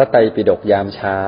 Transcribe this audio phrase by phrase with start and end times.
[0.00, 1.18] ระไตรปิฎกยามเช้า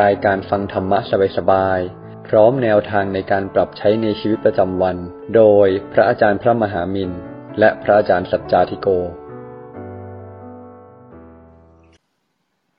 [0.00, 0.98] รายการฟังธรรมะ
[1.36, 4.96] สบายๆ พร้อมแนวทางในการปรับใช้ในชีวิตประจำวัน
[5.36, 7.10] โดยพระอาจารย์พระมหามิน
[7.58, 8.88] และพระอาจารย์สัจจาธิโก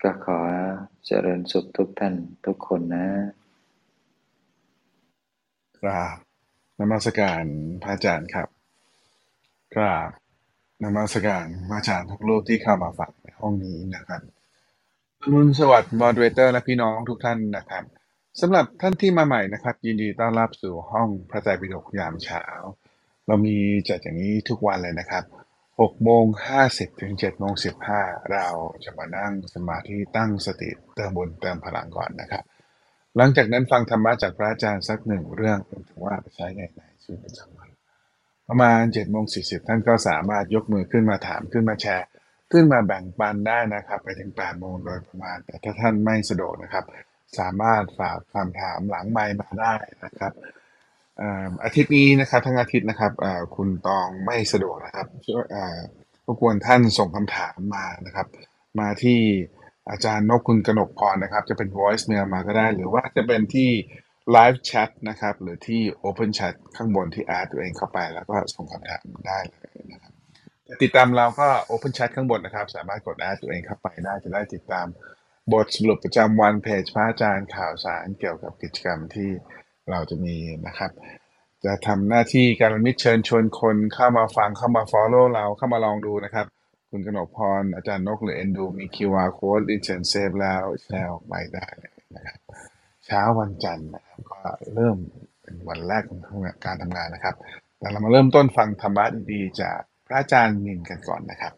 [0.04, 0.40] ก็ขอ
[1.06, 2.14] เจริญสุขทุกท่าน
[2.46, 3.08] ทุกคนนะ
[5.80, 6.18] กราบ
[6.80, 7.44] นมัสการ
[7.84, 8.48] พระอาจารย์ครับ
[9.76, 10.10] กราบ
[10.84, 14.41] นมัสการพระอาจารย์ทุกรูปที่เข้ามาฟังในห้องนี้นะครับ
[15.24, 17.84] อรุณสวัสดิ์มอดเรเตอร์และพี่น้องทุกท่านนะครับ
[18.42, 22.44] สำหรับท่านที่มาใหม่นะครับ ยินดีต้อนรับสู่ห้องพระไตรปิฎกยามเช้า
[23.28, 23.58] เรามี
[23.90, 25.24] จัดอย่างนี้ทุกวันเลยนะครับ
[25.64, 26.26] 6โมง
[26.64, 27.54] 50ถึง7โมง
[27.92, 28.48] 15 เรา
[28.84, 32.44] จะมานั่งสมาธิตั้งสติเติมบุญเติมพลังก่อนนะครับ
[33.18, 35.58] หลังจากนั้นฟังธรรมะจากพระอาจารย์สักหนึ่งเรื่อง
[35.90, 37.70] ถึงว่าไปใช้ในในชีวิตประจำวัน
[38.48, 42.08] ประมาณ7โมงสีท่านก็สามารถยกมือขึ้นมาถามขึ้นมาแชร์
[42.52, 46.86] ขึ้นมาแบ่งปันได้นะครับ ไปถึง8โมงโดยประมาณ แต่ถ้าท่านไม่สะดวกนะครับ
[47.40, 49.74] สามารถฝากคำถามหลังไมค์มาได้
[50.06, 50.34] นะครับ
[51.64, 53.12] อาทิตย์นี้นะครับทั้งอาทิตย์นะครับ
[53.56, 55.78] คุณตองไม่สะดวกนะครับช่วยอ่า
[56.26, 58.28] รบกวนท่านส่งคำถามมานะครับ
[58.80, 59.20] มาที่
[59.92, 63.70] อาจารย์นกคุณกนกพรนะครับ จะเป็น voice mail มาก็ได้ หรือว่าจะเป็นที่
[64.36, 70.11] live chat นะครับ หรือที่ open chat ข้างบนที่ add ตัวเองเข้าไปแล้วก็ส่งคำถามได้เลยนะครับ
[70.84, 74.88] ติดตามเราก็ open chat ข้างบนนะครับ สามารถกดอาร์ตัวเองเข้าไปได้จะได้ติดตาม
[75.54, 79.30] บทสรุปประจำวันเพจพระอาจารย์ข่าวสารเกี่ยวกับกิจกรรมที่
[79.92, 80.92] เราจะมีนะครับ
[81.66, 86.46] จะทำหน้าที่กัลยาณมิตรเชิญชวนคนเข้ามาฟังเข้ามา follow เราเข้ามาลองดูนะครับ
[86.90, 91.68] คุณกนกพร อาจารย์นกหรือเอ็นดู มี QR code เรียนเชิญ save แล้วแชร์ออกไปได้
[92.16, 92.40] นะครับ
[93.06, 94.42] เช้าวันจันทร์นะครับก็
[94.76, 94.98] เริ่ม
[95.42, 96.20] เป็นวันแรกของ
[96.66, 97.36] การทำงานนะครับ
[97.80, 99.80] แต่เรามาเริ่มต้นฟังธรรมะดีๆจาก
[100.12, 101.54] ระอาจารย์มินกันก่อนนะครับ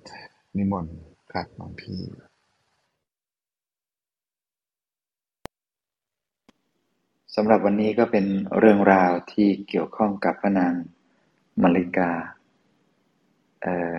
[0.58, 0.96] นิมนต์
[1.32, 2.02] ครับน้องพี่
[7.36, 8.26] สำหรับวันนี้ก็เป็น
[8.60, 10.74] เรื่องราวที่เกี่ยวข้องกับพระนาง
[11.62, 12.12] มาริกา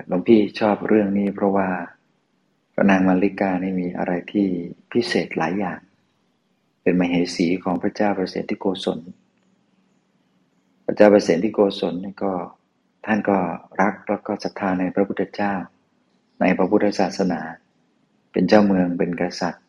[0.09, 1.69] หลวงพี่ชอบเรื่องนี้เพราะว่า
[2.75, 4.49] พระนางมาริกานี่มีอะไรที่
[4.93, 5.81] พิเศษหลายอย่าง
[6.83, 8.99] เป็นมเหสีของพระเจ้าประเสริฐที่โกศล
[10.85, 12.33] พระเจ้าประเสริฐที่โกศลนี่ก็
[13.05, 13.39] ท่านก็
[13.81, 15.55] รักแล้วก็ศรัทธาในพระพุทธเจ้า
[16.41, 17.41] ในพระพุทธศาสนา
[18.33, 19.65] เป็นเจ้าเมืองเป็นกษัตริย์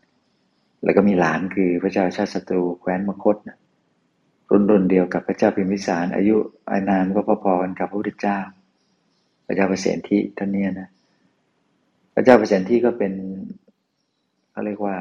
[0.84, 3.58] แล้วก็มีหลานคือพระเจ้าชาติศัตรูแคว้นมคตนะ
[4.50, 6.36] รุ่นรุ่นเดียวกับพระเจ้าพิมพิสาร อายุ
[6.70, 8.40] อานามก็พอๆกันกับพระพุทธเจ้า
[9.46, 10.90] พระเจ้าประเสนที่ท่านเนี่ยนะ
[12.14, 13.14] พระเจ้าประเสนที่ก็เป็น
[14.52, 14.96] เขาเรียกว่า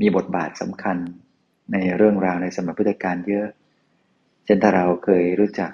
[0.00, 0.96] มีบทบาทสำคัญ
[1.72, 3.46] ในเรื่องราวในสมัยพุทธกาลเยอะ
[4.44, 5.70] เช่นถ้าเราเคยรู้จัก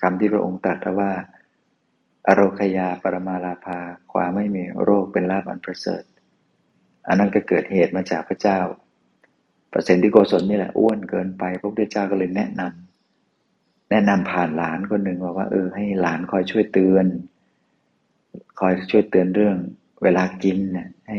[0.00, 1.10] คำที่พระองค์ตรัสว่า
[2.26, 3.78] อโรคยาปรมาลาภา
[4.12, 6.02] ความไม่มีโรคเป็นลาภอันประเสริฐ
[7.08, 8.58] อันนั้นก็เกิดเหตุมาจากพระเจ้า
[9.72, 17.06] ประเสนที่โกศลนี่แหละอ้วนเกินไปพระพุทธเจ้าก็เลยแนะนำแนะนำผ่านหลานคนหนึ่งว่าเออให้หลานคอยช่วยเตือน
[18.60, 19.56] คอยช่วยเตือนเรื่อง
[20.02, 21.18] เวลากินนะให้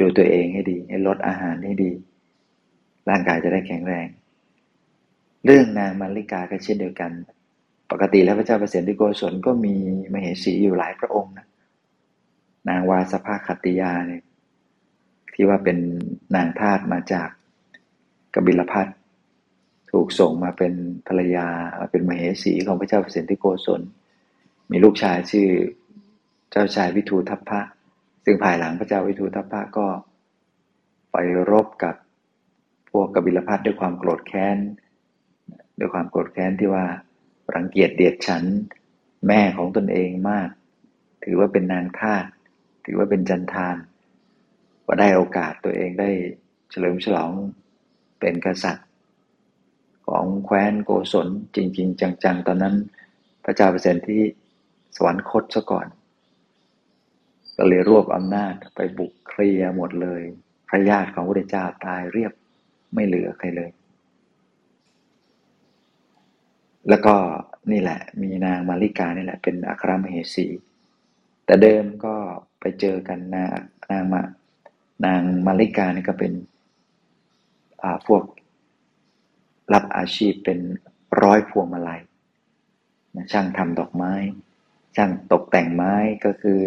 [0.00, 1.90] ดูตัวเองให้ดี ให้ลดอาหารให้ดี
[3.08, 4.08] ร่างกายจะได้แข็งแรง
[5.44, 7.10] เรื่องนางมาริกาก็เช่นเดียวกัน
[7.90, 9.74] ปกติแล้วพระเจ้าประเสริฐที่โกศลก็มี
[10.12, 11.46] มเหสีอยู่หลายพระองค์นะ
[12.68, 14.22] นางวาสภาคติยาเนี่ย
[15.34, 15.78] ที่ว่าเป็น
[16.36, 17.28] นางทาสมาจาก
[18.34, 18.86] กบิลพัท
[19.92, 20.72] ถูกส่งมาเป็น
[21.08, 21.46] ภรรยา
[21.90, 23.80] เป็นมเหสีของพระเจ้าเปรตที่โกศล
[24.70, 25.48] มีลูกชายชื่อ
[26.50, 27.60] เจ้าชายวิทูทัพพะ
[28.24, 29.86] ซึ่งภายหลังพระเจ้าวิทูทัพพะก็
[31.12, 31.16] ไป
[31.50, 31.94] รบกับ
[32.90, 34.58] พวกกบิลพัทด้วยความโกรธแค้น
[35.78, 36.84] ด้วยความโกรธแค้นที่ว่า
[37.54, 38.44] รังเกียจเดียดฉัน
[39.26, 40.50] แม่ของตนเองมาก
[41.24, 42.24] ถือว่าเป็นนางทาส
[42.84, 43.76] ถือว่าเป็นจันทาน
[44.84, 46.10] พอได้โอกาสตัวเองได้
[46.70, 47.32] เฉลิมฉลอง
[48.20, 48.88] เป็นกษัตริย์
[50.06, 52.76] ของแคว้นโกศลจริง ๆ จังๆ ตอนนั้น
[53.44, 54.22] พระเจ้าเปรตที่
[54.96, 55.86] สวรรคตซะก่อน
[57.56, 60.22] ก็เลยรวบอำนาจไปบุกเคลียหมดเลย
[60.68, 62.32] พระญาติของพระเจ้าตายเรียบ
[62.94, 63.70] ไม่เหลือใครเลย
[66.88, 67.14] แล้วก็
[67.72, 70.46] นี่แหละ มีนางมาริกานี่แหละ เป็นอัครมเหสี
[71.44, 72.14] แต่เดิมก็
[72.60, 73.58] ไปเจอกันนาง
[73.90, 74.22] นางมา
[75.06, 76.32] นางมาริกานี่ก็เป็น
[78.06, 78.22] พวก
[79.74, 80.58] รับอาชีพเป็น
[81.22, 82.00] ร้อยพวงมาลัย
[83.32, 84.12] ช่างทำดอกไม้
[84.96, 85.94] ช่างตกแต่งไม้
[86.24, 86.60] ก็คือ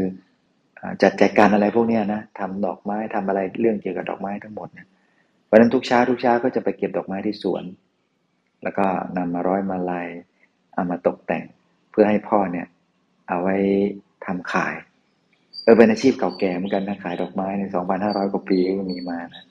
[1.01, 4.87] จัดแจการอะไรพวกนี้นะทำดอกไม้ทำอะไรเรื่องเกี่ยวกับดอกไม้ทั้งหมดนะ
[5.45, 7.63] เพราะนั้นทุกเช้าทุกเช้าก็จะไปเก็บดอกไม้ที่สวน
[8.63, 8.85] แล้วก็
[9.17, 10.07] นำมาร้อยมาลัย
[10.73, 11.43] เอามาตกแต่ง
[11.91, 12.67] เพื่อให้พ่อเนี่ย
[13.27, 13.55] เอาไว้
[14.25, 14.73] ทำขาย
[15.65, 19.43] ก็อเป็นอาชีพเก่าแก่เหมือนกันนะขายดอกไม้ในสองพันห้าร้อยกว่าปีก็มีมานะ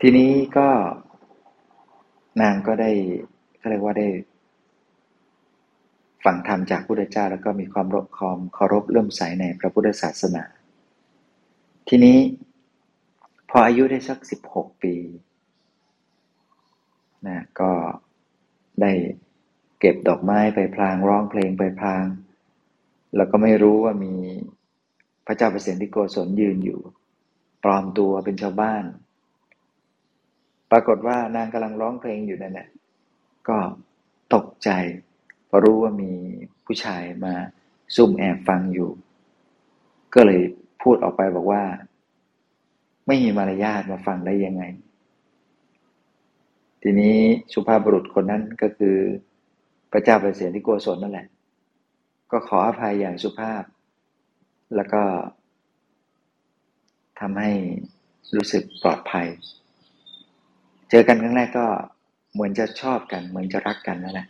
[0.00, 0.68] ทีนี้ก็
[2.42, 2.90] นางก็ได้
[3.58, 4.08] เขาเรียกว่าได้
[6.24, 10.44] ฟังธรรมจากพระพุทธเจ้า แล้วก็มีความรบคอมเคารพเลื่มใสในพระพุทธศาสนา
[11.88, 12.18] ทีนี้
[13.50, 14.94] พออายุได้สักสิบหกปี
[17.26, 17.72] นะก็
[18.80, 18.92] ได้
[19.80, 22.04] เก็บดอกไม้ไปพลางร้องเพลงไปพลาง
[23.16, 24.14] แล้วก็ไม่รู้ว่ามี
[25.26, 26.80] พระเจ้าเปรตที่โกศลยืนอยู่
[27.64, 28.84] ปลอมตัวเป็นชาวบ้าน
[30.70, 32.68] ปรากฏว่านางกำลังร้องเพลงอยู่นั่นแหละ
[33.48, 33.58] ก็
[34.34, 34.70] ตกใจ
[35.48, 36.12] พอรู้ว่ามี
[36.64, 37.34] ผู้ชายมา
[37.96, 38.90] ซุ่มแอบฟังอยู่
[40.14, 40.40] ก็เลย
[40.82, 41.62] พูดออกไปบอกว่า
[43.06, 44.62] ไม่มีมารยาทมาฟังได้ยังไง
[46.82, 47.16] ทีนี้
[47.52, 48.96] สุภาพบุรุษคนนั้นก็คือ
[49.92, 51.26] พระเจ้าเปรตเสนที่โกศลนั่นแหละ
[52.30, 53.62] ก็ขออภัยอย่างสุภาพ
[54.76, 55.02] แล้วก็
[57.20, 57.50] ทำให้
[58.36, 59.26] รู้สึกปลอดภัย
[60.90, 61.66] เจอกันครั้งแรกก็
[62.32, 64.26] เหมือนจะชอบกัน เหมือนจะรักกันนั่นแหละ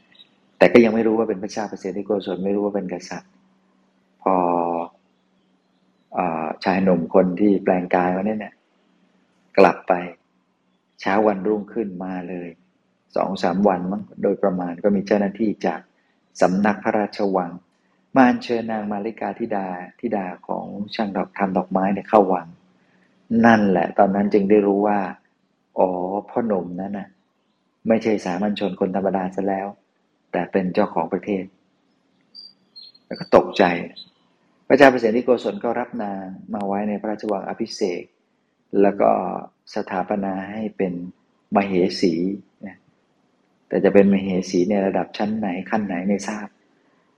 [0.59, 3.31] แต่ก็ยังไม่รู้ว่าเป็นพระเจ้าเปรตที่โกศลไม่รู้ว่าเป็นกษัตริย์
[4.23, 4.35] พอ
[6.17, 6.19] อ
[6.65, 8.55] ชายหนุ่มคนที่แปลงกายมาเนี่ย
[9.59, 9.93] กลับไป
[11.03, 12.49] เช้าวันรุ่งขึ้นมาเลย
[13.17, 15.81] สองสามวันมั้งโดยประมาณก็มีเจ้าหน้าที่จาก
[16.41, 17.51] สำนักพระราชวัง
[18.17, 19.67] มาเชิญนางมาริกาธิดา
[20.01, 22.47] ธิดาของช่างดอกทำดอกไม้เนี่ยเข้าวัง
[23.47, 24.99] นั่นแหละ ตอนนั้นจึงได้รู้ว่า
[25.79, 25.89] อ๋อ
[26.31, 27.09] พ่อหนุ่มนั้นน่ะ
[27.89, 29.67] ไม่ใช่สามัญชนคนธรรมดาซะแล้ว
[30.33, 31.45] แต่เป็นเจ้าของประเทศ
[33.07, 33.65] แล้วก็ตกใจ
[34.67, 36.25] พระเจ้าเปรตที่โกศลก็รับนาง
[36.55, 38.03] มาไว้ในพระราชวังอภิเษก
[38.81, 39.11] แล้วก็
[39.75, 40.93] สถาปนาให้เป็น
[41.55, 42.15] มเหสี
[42.67, 42.77] นะ
[43.69, 46.47] แต่จะเป็นมเหสีในระดับชั้นไหนขั้นไหนไม่ทราบ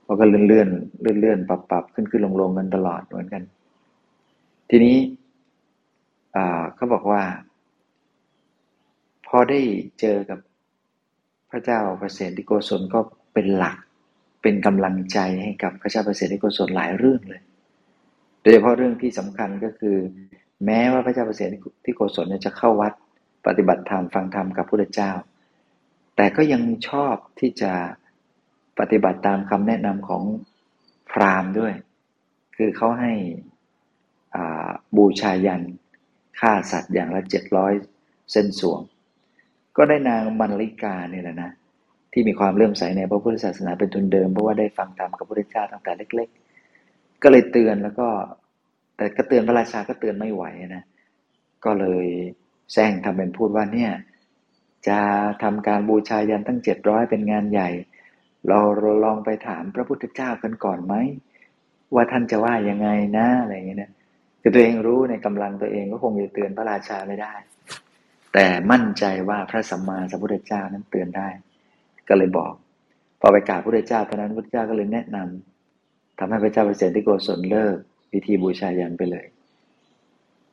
[0.03, 0.69] เพราะก็เลื่อนเลื่อน
[1.01, 3.43] เลื่อนเลื่อนปรับปรับขึ้นขึ้นลงลงกันตลอดเหมือนกัน
[4.69, 4.97] ทีนี้
[6.75, 7.21] เขาบอกว่า
[9.27, 9.59] พอได้
[9.99, 10.39] เจอกับ
[11.51, 12.99] พระเจ้าเปรตที่โกศลก็
[13.33, 13.77] เป็นหลัก
[14.41, 17.41] เป็นกำลังใจให้กับพระเจ้าเปรตที่โกศลหลายเรื่องเลย
[18.41, 19.97] โดยเฉพาะเรื่องที่สำคัญก็คือ
[20.65, 21.49] แม้ว่าพระเจ้าพระเปรต
[21.83, 22.93] ที่โกศลจะเข้าวัด
[23.47, 25.11] ปฏิบัติธรรมฟังธรรมกับพระเจ้า
[26.15, 27.71] แต่ก็ยังชอบที่จะ
[28.79, 30.23] ปฏิบัติตามคำแนะนำของ
[31.11, 31.73] พราหมณ์ด้วย
[32.55, 33.13] คือเขาให้
[34.97, 35.61] บูชายัน
[36.39, 37.73] ฆ่าสัตว์อย่างละเจ็ดร้อย
[38.31, 38.81] เส้นสวง
[39.77, 41.51] ก็ได้นางมันลิกาเนี่ยแหละนะ
[42.11, 46.29] ที่มีความเลื่อมใสในพระพุทธศาสนาเป็นทุนเดิมเพราะว่าได้ฟังธรรมกับพระพุทธเจ้าตั้งแต่เล็ก
[46.75, 48.07] ๆ ก็เลยเตือนแล้วก็
[48.97, 50.43] แต่ก็เตือนพระราชาก็เตือนไม่ไหว
[50.75, 50.83] นะ
[51.65, 52.07] ก็เลย
[52.73, 53.91] แซงทำเป็นพูดว่าเนี่ย
[54.87, 54.99] จะ
[55.43, 57.69] ทำการบูชายันตั้งเจ็ดร้อยเป็นงานใหญ่
[58.47, 58.59] เรา
[59.03, 60.93] ลองไปถามพระพุทธเจ้ากันก่อนไหม
[61.93, 63.91] ว่าท่านจะว่ายังไงนะอะไรอย่างเงี้ยนะ
[64.41, 67.33] คือตัวเองรู้ในกำลังตัวเองก็คงจะเตือนพระราชาไม่ได้
[68.33, 71.27] แต่มั่นใจว่าพระสัมมาสัมพุทธเจ้านั้นเตือนได้
[72.07, 72.53] ก็เลยบอก
[73.21, 77.77] พอไปกราบพระพุทธเจ้าเท่านั้นพระพุทธเจ้าก็เลยแนะนำทำให้พระเจ้าเปรตที่โกศลเลิก
[78.15, 79.25] พิธีบูชายันไปเลย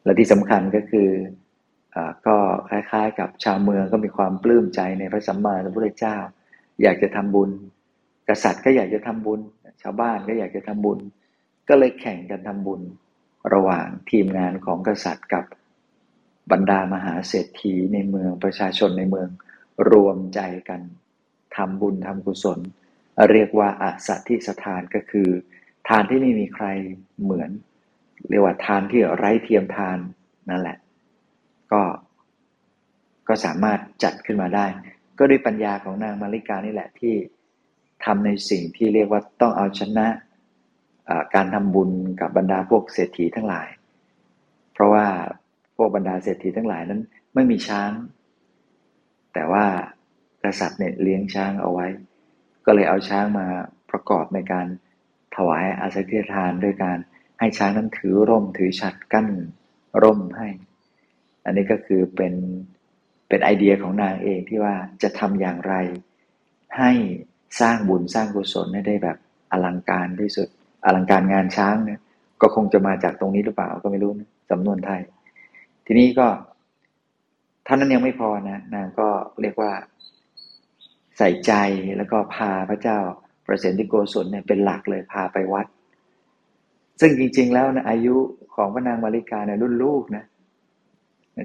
[0.05, 1.09] และที่สำคัญก็คือ
[1.94, 2.37] อก็
[2.70, 6.17] คล้ายๆ กับชาวเมืองก็มีความปลื้มใจในพระสัมมาสัมพุทธเจ้า
[6.82, 7.50] อยากจะทำบุญ
[8.29, 9.41] กษัตริย์ก็อยากจะทำบุญ
[9.82, 10.99] ชาวบ้านก็อยากจะทำบุญ
[11.69, 12.81] ก็เลยแข่งกันทำบุญ
[13.54, 15.45] ระหว่างทีมงานของกษัตริย์กับ
[16.52, 19.28] บรรดามหาเศรษฐีในเมืองประชาชนในเมือง
[19.90, 20.81] รวมใจกัน
[21.57, 22.59] ทำบุญทำกุศล
[23.31, 25.28] เรียกว่าอาสัตทิสถานก็คือ
[25.89, 26.67] ทานที่ไม่มีใคร
[27.23, 27.51] เหมือน
[28.31, 29.99] เรียกว่าทานที่ไร้เทียมทาน
[30.51, 30.79] นั่นแหละ
[31.73, 31.83] ก็
[33.29, 34.67] ก็สามารถจัดขึ้นมาได้
[35.19, 37.15] ก็ด้วยปัญญาของนางมาริกานี่แหละที่
[38.05, 40.07] ทำในสิ่งที่เรียกว่าต้องเอาชนะ
[41.35, 43.69] การทำบุญกับบรรดาพวกเศรษฐีทั้งหลาย
[44.73, 45.07] เพราะว่า
[45.77, 47.01] พวกบรรดาเศรษฐีทั้งหลายนั้น
[47.35, 47.91] ไม่มีช้าง
[49.35, 49.65] แต่ว่า
[50.45, 51.87] กษัตริย์เนี่ยเลี้ยงช้างเอาไว้
[52.67, 53.47] ก็เลยเอาช้างมา
[53.91, 54.67] ประกอบในการ
[55.37, 56.99] ถวายอาศัยทานด้วยการ
[57.39, 59.29] ให้ช้างนั้นถือร่มถือฉัดกั้น
[60.03, 60.49] ร่มให้
[61.45, 62.35] อันนี้ก็คือเป็น
[63.29, 65.75] เป็นไอเดียของนางเองที่ว่าจะทำอย่างไร
[66.79, 66.91] ให้
[67.61, 69.17] สร้างบุญสร้างกุศลให้ได้แบบ
[69.53, 70.49] อลังการที่สุด
[70.85, 72.01] อลังการงานช้างเนี่ย
[72.43, 75.01] ก็คงจะมาจากตรงนี้หรือเปล่าก็ไม่รู้นะสำนวนไทย
[75.87, 76.29] ทีนี้ก็
[77.67, 79.09] ท่านนั้นยังไม่พอนะนางก็
[79.43, 79.73] เรียกว่า
[81.19, 81.53] ใส่ใจ
[81.97, 82.99] แล้วก็พาพระเจ้า
[83.52, 85.66] ประสิทธิโกศลเนี่ยเป็นหลักเลยพาไปวัด
[87.00, 88.16] ซึ่งจริง ๆ แล้วนะอายุ
[88.54, 90.25] ของพระนางมาริกาเนี่ยรุ่นลูกนะ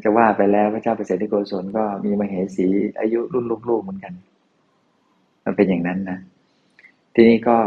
[0.04, 2.68] จะว่าไปแล้วพระเจ้าประสิทธิโกศลก็มีมเหสี
[3.00, 4.14] อายุรุ่นลูกๆเหมือนกัน
[5.46, 6.20] มันเป็นอย่างนั้นนะ
[7.14, 7.58] ทีนี้ก็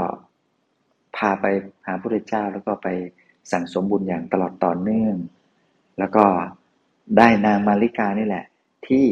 [1.17, 1.47] พาไป
[1.87, 2.89] หาพระพุทธเจ้าแล้วก็ไป
[3.53, 5.17] สั่งสมบุญอย่างตลอดต่อเนื่อง
[5.99, 6.25] แล้วก็
[7.17, 8.45] ได้นางมาริกานี่แหละ
[8.87, 9.07] ที่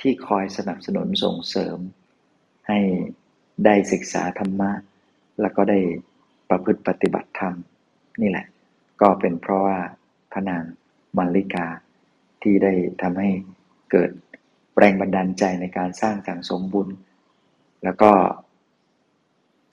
[0.00, 1.78] ที่คอยสนับสนุนส่งเสริม
[2.68, 2.78] ให้
[3.64, 4.70] ได้ศึกษาธรรมะ
[5.40, 5.78] แล้วก็ได้
[6.48, 7.54] ประพฤติปฏิบัติธรรม
[8.20, 8.46] นี่แหละ
[9.00, 9.78] ก็เป็นเพราะว่า
[10.32, 10.62] พระนาง
[11.16, 11.66] มาริกา
[12.42, 12.72] ที่ได้
[13.02, 13.30] ทำให้
[13.90, 14.10] เกิด
[14.78, 16.88] แรงบันดาลใจในการสร้างสังสมบุญ
[17.84, 18.10] แล้วก็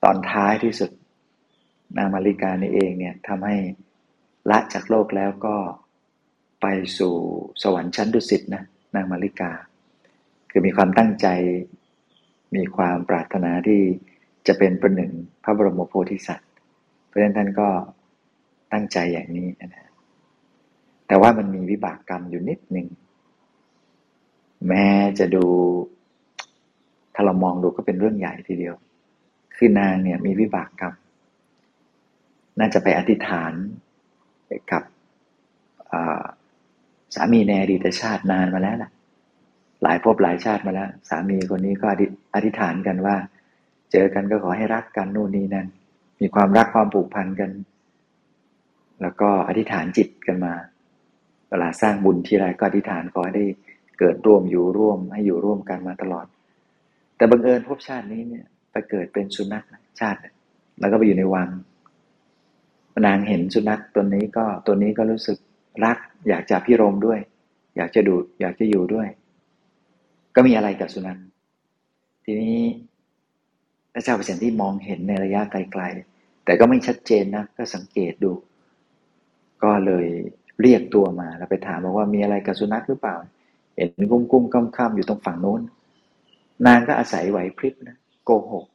[0.04, 0.92] ตอนท้ายที่สุด
[1.98, 3.56] นางมาริกานี่เองเนี่ยทำให้
[4.50, 5.56] ละจากโลกแล้วก็
[6.62, 6.66] ไป
[6.98, 7.14] สู่
[7.62, 8.64] สวรรค์ชั้นดุสิตนะ
[8.96, 9.52] นางมาริกา
[10.50, 11.28] คือมีความตั้งใจ
[12.56, 13.82] มีความปรารถนาที่
[14.48, 15.12] จะเป็นประหนึ่ง
[15.44, 16.50] พระบรมโพธิสัตว์
[17.08, 17.68] เพราะฉะนั้นท่านก็
[18.72, 19.92] ตั้งใจอย่างนี้นะ
[21.08, 22.88] แต่ว่ามันมีวิบากกรรมอยู่นิดหนึ่ง
[24.68, 24.88] แม้
[25.20, 25.46] จะดู
[27.14, 28.76] ถ้าเรามองดูก็เป็นเรื่องใหญ่ทีเดียว
[29.56, 30.94] คือนางเนี่ยมีวิบากกรรม
[32.60, 33.54] น่าจะไปอธิษฐาน
[34.72, 34.84] กับ
[37.16, 38.92] สามีในอดีตชาตินานมาแล้วล่ะ
[39.86, 41.86] หลายภพหลายชาติมาแล้ว สามีคนนี้ก็
[42.36, 43.16] อธิษฐานกันว่า
[43.92, 45.68] เจอกันก็ขอให้รักกันนู่นนี่นั่น
[46.20, 47.52] มีความรักความผูกพันกัน
[49.02, 50.54] แล้วก็อธิษฐานจิตกันมา
[51.50, 53.46] เวลาสร้างบุญที่ไรก็อธิษฐานขอให้ได้
[54.00, 56.26] เกิดร่วมอยู่ร่วมให้อยู่ร่วมกันมาตลอด
[57.16, 59.64] แต่บังเอิญภพชาตินี้เนี่ยไปเกิดเป็นสุนัข
[60.00, 60.20] ชาติ
[60.80, 61.50] แล้วก็ไปอยู่ในวัง
[63.08, 65.38] นางเห็นสุนัขตัวนี้ก็ตัวนี้ก็รู้สึก
[65.86, 65.98] รัก
[66.30, 67.20] อยากจะพิรมด้วย
[67.78, 69.08] อยากจะดูอยากจะอยู่ด้วย
[70.36, 71.20] ก็มีอะไรกับสุนัข
[72.26, 72.60] ทีนี้
[73.94, 78.32] พระเจ้าเปรตที่มองเห็นในระยะไกลๆแต่ก็ไม่ชัดเจนนะก็สังเกตดู
[79.64, 80.08] ก็เลย
[80.62, 83.16] เรียกตัวมาแล้วไปถามบอกว่ามีอะไรกับสุนัขหรือเปล่า
[83.76, 85.62] เห็นกุ้มกุ้มค่ำค่ำอยู่ตรงฝั่งโน้น
[86.66, 88.66] นางก็อาศัยไหวพริบนะโกหก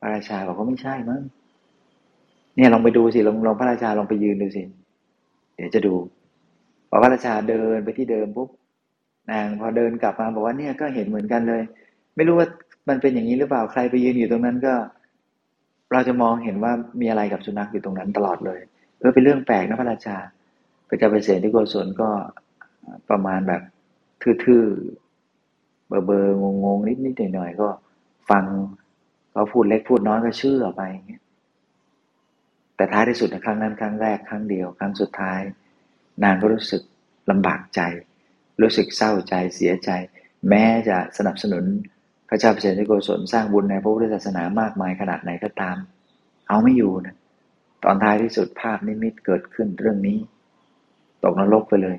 [0.00, 1.22] พระราชาบอกว่าไม่ใช่มั้ง
[2.56, 4.62] เนี่ยลองไปดูสิลองลองพระราชาลองไปยืนดูสิ
[5.54, 5.94] เดี๋ยวจะดู
[6.88, 8.48] พอพระราชาเดินไปที่เดิมปุ๊บ
[9.30, 11.62] นางพอเดินกลับมาบอกว่าเนี่ยก็เห็นเหมือนกันเลย
[12.16, 12.48] ไม่รู้ว่า
[12.88, 14.74] มันเป็นอย่างนี้หรือเปล่าใครไปยืนอยู่ตรงนั้นก็
[15.92, 18.60] เราจะมองเห็นว่ามีอะไรกับสุนัขอยู่ตรงนั้นตลอดเลย
[18.98, 20.16] เออเป็นเรื่องแปลกนะพระราชา
[20.88, 22.08] พระเจ้าไปเสนที่โกศลก็
[23.10, 23.62] ประมาณแบบ
[24.22, 27.68] ทื่อๆเบอร์เบอร์งงๆนิดๆหน่อยๆก็
[28.30, 28.44] ฟัง
[29.32, 31.22] เขาพูดเล็กพูดน้อยก็เชื่อไปอย่างเงี้ย
[32.76, 35.40] แต่ท้ายที่สุดในครั้งนั้นครั้งแรกครั้งเดียว ครั้งสุดท้าย
[36.24, 36.82] นางก็รู้สึก
[37.30, 37.80] ลำบากใจ
[38.60, 39.90] รู้สึกเศร้าใจเสียใจ
[40.48, 41.64] แม้จะสนับสนุน
[42.28, 45.76] พระเจ้าเปรตโกศลสร้างบุญในพระพุทธศาสนามากมายขนาดไหนก็ตาม
[46.48, 47.16] เอาไม่อยู่นะ
[47.84, 50.18] ตอนท้ายที่สุดภาพนิมิตเกิดขึ้นเรื่องนี้
[51.24, 51.96] ตกนรกไปเลย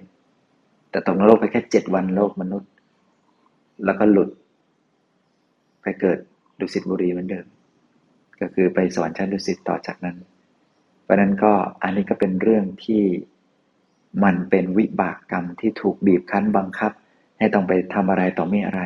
[0.90, 2.72] แต่ตกนรกไปแค่เจ็ดวันโลกมนุษย์
[3.86, 4.30] แล้วก็หลุด
[5.82, 6.18] ไปเกิด
[6.60, 7.46] ดุสิตบุรีเหมือนเดิม
[8.42, 10.18] ก็คือไปสวรรค์ชั้นดุสิตต่อจากนั้น
[11.04, 13.02] เพราะนั้นก็อันนี้ก็เป็นเรื่องที่
[14.24, 16.92] มันเป็นวิบากกรรมที่ถูกบีบคั้นบังคับ
[17.38, 18.82] ให้ต้องไปทำอะไรต่อไม่อะไร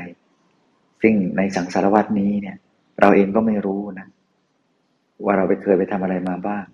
[1.02, 2.58] ซึ่งในสังสารวัตนี้เนี่ย
[3.00, 4.08] เราเองก็ไม่รู้นะ
[5.26, 6.66] ว่าเราไปเคยไปทำอะไรมาบ้าง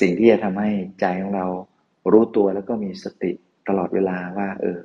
[0.00, 1.46] สิ่งที่จะทำให้ใจของเรา
[2.12, 3.32] รู้ตัวแล้วก็มีสติ
[3.68, 4.78] ตลอดเวลาว่า เออ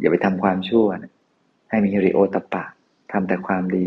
[0.00, 1.12] อย่าไปทำความชั่วนะ
[1.70, 2.64] ให้มีริโอตปะ
[3.12, 3.86] ทำแต่ความดี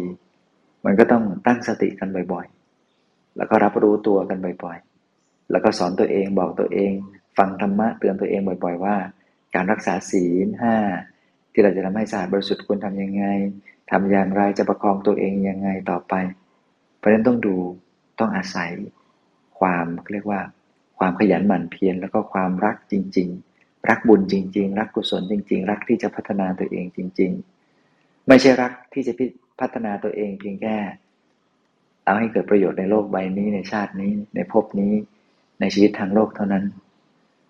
[0.86, 6.92] มันก็ต้องตั้งสติกันบ่อยๆ แล้วก็รับรู้ตัวกันบ่อยๆ แล้วก็สอนตัวเองบอกตัวเอง
[7.38, 8.96] ฟังธรรมะเตือนตัวเองบ่อย ๆ ว่า
[9.56, 10.76] การรักษาศีลห้า
[11.52, 13.26] ที่เราจะทำให้สะอาดบริสุทธิ์ควรทำยังไง
[13.92, 16.14] ทำอย่างไรจะประคองตัวเองยังไงต่อไป
[16.98, 17.56] เพราะฉะนั้นต้องดู
[18.20, 18.72] ต้องอาศัย
[19.60, 20.42] ความเรียกว่า
[21.00, 27.32] ความขยันหมั่นเพียรแล้วก็ความรักจริง ๆ รักบุญจริง ๆ รักกุศลจริง ๆ รักที่จะพัฒนาตัวเองจริง
[27.80, 29.14] ๆ ไม่ใช่รักที่จะ
[29.60, 30.78] พัฒนาตัวเองเพียงแค่
[32.04, 34.94] เอาให้เกิดประโยชน์ในโลกใบนี้ในชาตินี้ในภพนี้
[35.60, 36.64] ในชีวิตทางโลกเท่านั้น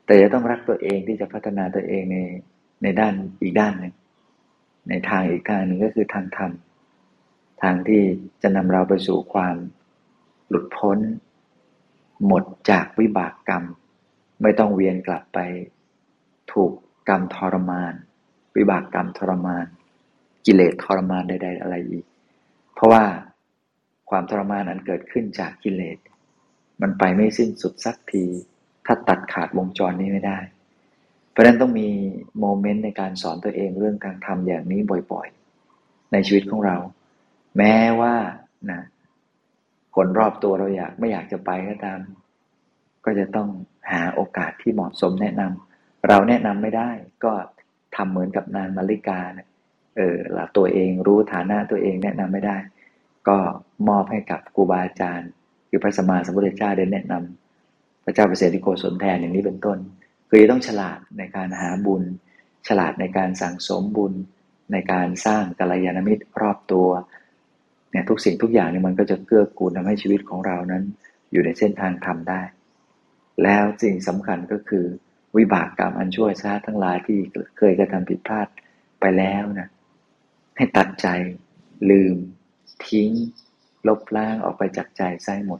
[0.05, 2.17] แต่จะต้องรักตัวเองที่จะพัฒนาตัวเองใน
[2.83, 3.93] ในด้านอีกด้านหนึ่ง
[4.89, 6.51] ในทางอีกทางหนึ่งก็คือทางธรรม
[7.61, 8.01] ทางที่
[8.41, 9.55] จะนำเราไปสู่ความ
[10.49, 10.97] หลุดพ้น
[12.25, 13.63] หมดจากวิบากกรรม
[14.41, 15.39] ไม่ต้องเวียนกลับไป
[16.51, 16.71] ถูก
[17.09, 17.93] กรรมทรมาน
[18.57, 19.65] วิบากกรรมทรมาน
[20.45, 22.05] กิเลสทรมานใด ๆ อะไรอีก
[22.73, 23.03] เพราะว่า
[24.09, 25.97] ความทรมานนั้นเกิดขึ้นจากกิเลส
[26.81, 28.25] มันไปไม่สิ้นสุดสักที
[28.91, 30.37] ถ้าตัดขาดวงจรนี้ไม่ได้
[31.31, 31.89] เพราะนั้นต้องมี
[32.39, 34.79] โมเมนต์ในการสอนตัวเองเรื่องการทำอย่างนี้
[35.11, 36.77] บ่อยๆ ในชีวิตของเรา
[37.57, 38.15] แม้ว่า
[38.71, 38.81] นะ
[39.95, 41.99] คนรอบตัวเราอยากไม่อยากจะไปก็ตาม
[43.05, 43.49] ก็จะต้อง
[43.91, 46.89] หาโอกาสที่เหมาะสมแนะนำเราแนะนำไม่ได้
[47.23, 47.33] ก็
[47.95, 52.57] ทำเหมือนกับนานมาริกาเเออละตัวเองรู้ฐานะตัวเองแนะนำไม่ได้
[53.27, 53.37] ก็
[53.87, 55.29] มอบให้กับครูบาอาจารย์
[55.69, 57.40] คือพระสมมาสัมพุทธเจ้าได้แนะนำ
[58.03, 59.77] พระเจ้าเปรตที่โกศลแทนอย่างนี้เป็นต้น
[60.29, 62.03] คือจะต้องฉลาดในการหาบุญ
[62.67, 64.13] ฉลาดในการสั่งสมบุญ
[64.71, 66.87] ในการสร้างกัลยาณมิตรรอบตัว
[67.91, 70.83] เนี่ยทุกสิ่งทุกอย่างเนี่ยมันก็จะเกื้อกูลทำให้ชีวิตของเรานั้น
[71.31, 72.41] อยู่ในเส้นทางทำได้
[73.43, 74.85] แล้วสิ่งสำคัญก็คือ
[75.37, 77.19] วิบากกรรมอันชั่วช้าทั้งหลายที่
[77.57, 78.47] เคยกระทำผิดพลาด
[78.99, 79.69] ไปแล้วนะ
[80.57, 81.07] ให้ตัดใจ
[81.89, 82.15] ลืม
[82.87, 83.09] ทิ้ง
[83.87, 85.59] ลบล้างออกไปจากใจใส้หมด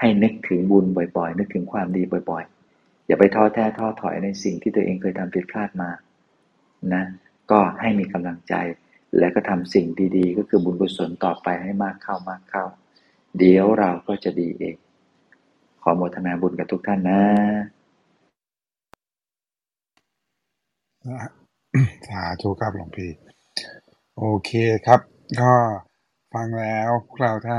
[0.00, 0.86] ให้นึกถึงบุญ
[1.16, 2.44] บ่อยๆ นึกถึงความดีบ่อย
[2.76, 5.90] ๆ อย่าไปท้อแท้ท้อถอยในสิ่งที่ตัวเองเคยทำผิดพลาดมา
[6.94, 7.04] นะ
[7.50, 8.54] ก็ให้มีกำลังใจ
[9.18, 9.86] และก็ทำสิ่ง
[10.16, 12.64] ดีๆ ก็คือบุญกุศลต่อไปให้มากเข้ามากเข้า
[13.38, 14.76] เดี๋ยวเราก็จะดีเอง
[15.82, 17.20] ขอโมทนาบุญกับทุกท่านนะ
[22.08, 23.10] สาธุครับหลวงพี่
[24.18, 24.50] โอเค
[24.86, 25.00] ครับ
[25.40, 25.52] ก็
[26.34, 27.58] ฟังแล้วพวกเราถ้า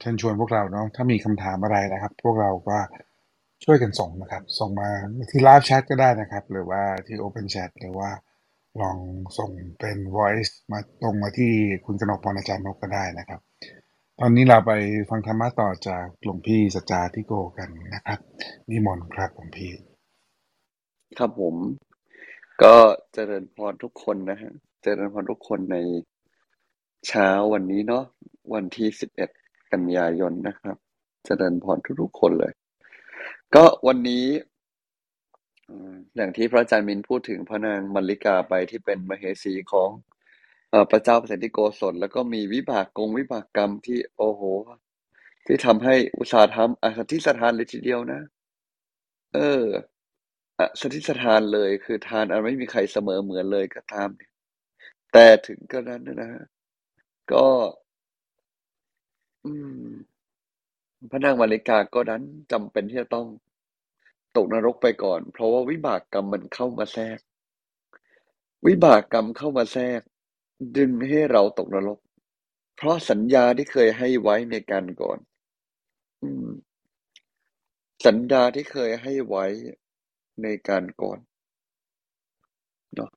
[0.00, 2.78] เชิญชวนพวกเราเนาะถ้ามีคำถามอะไรนะครับ พวกเราก็
[3.64, 4.88] ช่วยกันส่งนะครับ ส่งมา
[5.30, 8.10] ที่ไลฟ์แชทก็ได้นะครับ หรือว่าที่ Open Chat หรือว่า
[8.80, 8.98] ลอง
[9.38, 11.52] ส่งเป็น Voice มาตรงมาที่
[11.84, 13.40] คุณกนกพรอาจารย์นกก็ได้นะครับ
[14.20, 14.72] ตอนนี้เราไป
[15.10, 18.18] ฟังธรรมะต่อจากหลวงพี่สัจจาที่โกกันนะครับ
[18.70, 19.72] นิมนต์ครับหลวงพี่
[21.18, 21.54] ครับผม
[22.62, 22.74] ก็
[23.14, 25.76] เจริญพรทุกคนนะฮะ เจริญพรทุกคนใน
[27.06, 28.04] เช้าวันนี้เนาะ
[28.54, 29.30] วันที่สิบเอ็ด
[29.72, 30.76] กันยายนนะครับ
[31.24, 32.52] เจริญพรทุกๆคนเลย
[33.54, 34.26] ก็วันนี้
[36.16, 39.90] อย่างที่พระอาจารย์มินพูดถึงพระนางมัลลิกาไปที่เป็นมเหสีของ
[40.90, 44.42] พระเจ้าเปรตที่โกศลแล้วก็มีวิบากกงวิบากกรรมที่โอ้โห
[45.46, 48.20] ที่ทำให้อุตสาหธรรมอสติสถานเลยทีเดียวนะ
[49.34, 49.62] เออ
[50.58, 54.08] อสติสถานเลยคือทานอันไม่มีใครเสมอเหมือนเลยก็ตาม
[55.12, 56.44] แต่ถึงกระนั้นนะฮะ
[57.32, 57.46] ก็
[59.44, 59.52] อื
[59.86, 59.92] ม
[61.10, 63.26] พระนางมาริกาก็นั้นจำเป็นที่จะต้อง
[64.36, 67.18] ตกนรกไปก่อน เพราะว่าวิบากกรรมมันเข้ามาแทรก
[68.66, 70.00] วิบากกรรมเข้ามาแทรก
[70.76, 71.98] ดึงให้เราตกนรก
[72.76, 75.18] เพราะสัญญาที่เคยให้ไว้ในการก่อน
[76.22, 76.48] อืม
[78.06, 79.46] สัญญาที่เคยให้ไว้
[80.42, 81.18] ในการก่อน
[82.94, 83.10] เนาะ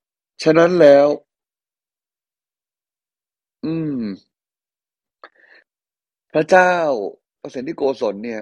[0.43, 1.07] ฉะนั้นแล้ว
[3.65, 4.01] อืม
[6.33, 6.73] พระเจ้า
[7.41, 8.41] ประสิทธิโกศลเนี่ย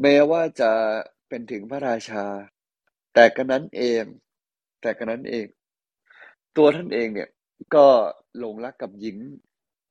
[0.00, 0.72] แม้ว่าจะ
[1.28, 2.24] เป็นถึงพระราชา
[3.14, 4.04] แต่กระนั้นเอง
[4.80, 5.46] แต่กระนั้นเอง
[6.56, 7.28] ตัวท่านเองเนี่ย
[7.74, 7.86] ก็
[8.38, 9.18] หลงรักกับหญิง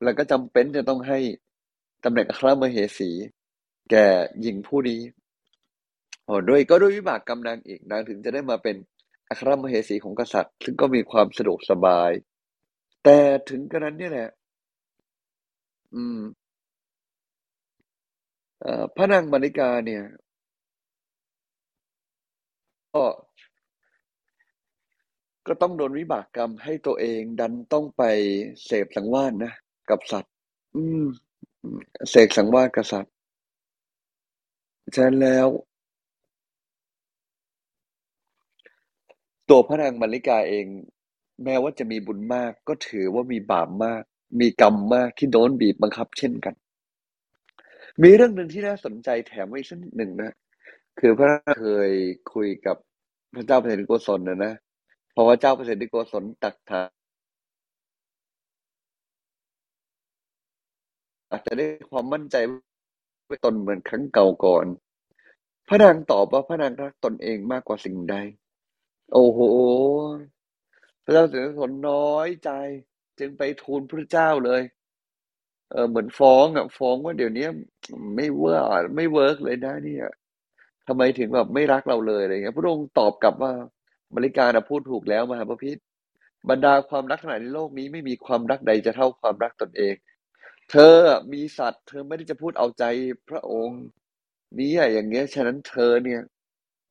[0.04, 1.20] แล้วก็จำเป็นจะต้องให้
[2.04, 3.12] ตำแหน่งอัครมเหสี
[3.92, 4.06] แก่
[4.42, 5.02] หญิงผู้นี้
[6.26, 8.76] โอ้ด้วยก็ด้วยวิบากกรรมนางอีกนางถึงจะได้มาเป็น
[9.30, 12.12] อัครมเหสีของกษัตริย์ ซึ่งก็มีความสะดวกสบาย
[13.04, 13.18] แต่
[13.50, 14.30] ถึงกระนั้นเนี่ยแหละ
[15.96, 16.20] อืม
[18.96, 20.04] พระนางมาริกาเนี่ย
[22.96, 23.04] ก็
[25.48, 28.04] ก็ต้องโดนวิบากกรรมให้ตัวเองดันต้องไป
[28.66, 29.54] เสพสังวาสนะ
[29.90, 30.34] กับสัตว์
[30.76, 31.06] อืม
[32.10, 33.14] เสกสังวาสกับสัตว์
[34.96, 35.48] ฉะนั้นแล้ว
[39.50, 40.68] ตัวพระนางมาริกาเอง
[41.46, 44.04] แม้ว่าจะมีบุญมากก็ถือว่ามีบาปมาก
[44.42, 46.56] มีกรรมมากที่โดนบีบบังคับเช่นกัน
[48.04, 50.32] มีเรื่องหนึ่งที่น่าสนใจแถมไว้สักนิดหนึ่งนะ
[51.00, 51.92] คือพระเคย
[52.34, 52.78] คุยกับ
[53.36, 54.54] พระเจ้าเปรตโกศลนะนะ
[55.14, 56.90] เพราะว่าเจ้าเปรตโกศลตักถาม
[61.32, 62.36] อาจจะได้ความมั่นใจ
[63.30, 64.66] ว่าตนเหมือนครั้งเก่าก่อน
[65.70, 68.16] พระนางตอบว่าพระนางรักตนเองมากกว่าสิ่งใด
[69.14, 69.40] โอ้โห
[71.12, 72.52] ระเจ้าเสด็จสนน้อยใจ
[73.20, 74.62] จึงไปทูลพระเจ้าเลย
[75.72, 77.48] เออเหมือนฟ้องอะฟ้องว่าเดี๋ยวนี้
[78.16, 80.10] ไม่ work ไม่ work เลยนะเนี่ย
[80.88, 83.54] ทำไมถึงแบบไม่รักเราเลยอะไรเงี้ยพระองค์ตอบกลับว่า
[84.16, 85.78] มัลลิกาพูดถูกแล้วมหาบพิตร
[86.50, 89.96] บรรดาความรักทั้งหลายในโลกนี้ไม่มีความรักใดจะเท่าความรักตนเอง
[90.72, 90.96] เธอ
[91.34, 92.84] มีสัตย์ เธอไม่ได้จะพูดเอาใจ
[93.30, 93.82] พระองค์
[94.60, 96.22] นี้อย่างเงี้ย ฉะนั้นเธอเนี่ย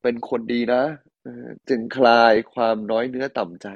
[0.01, 0.83] เป็นคนดีนะ
[1.69, 3.67] จึงคลายความน้อยเนื้อต่ำใจ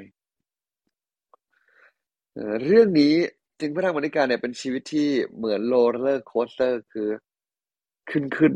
[2.65, 3.13] เรื่องนี้
[3.59, 7.09] จึงพระนางมัลลิกาเนี่ยเป็นชีวิตที่เหมือน roller coaster คือ
[8.09, 8.53] ขึ้นขึ้น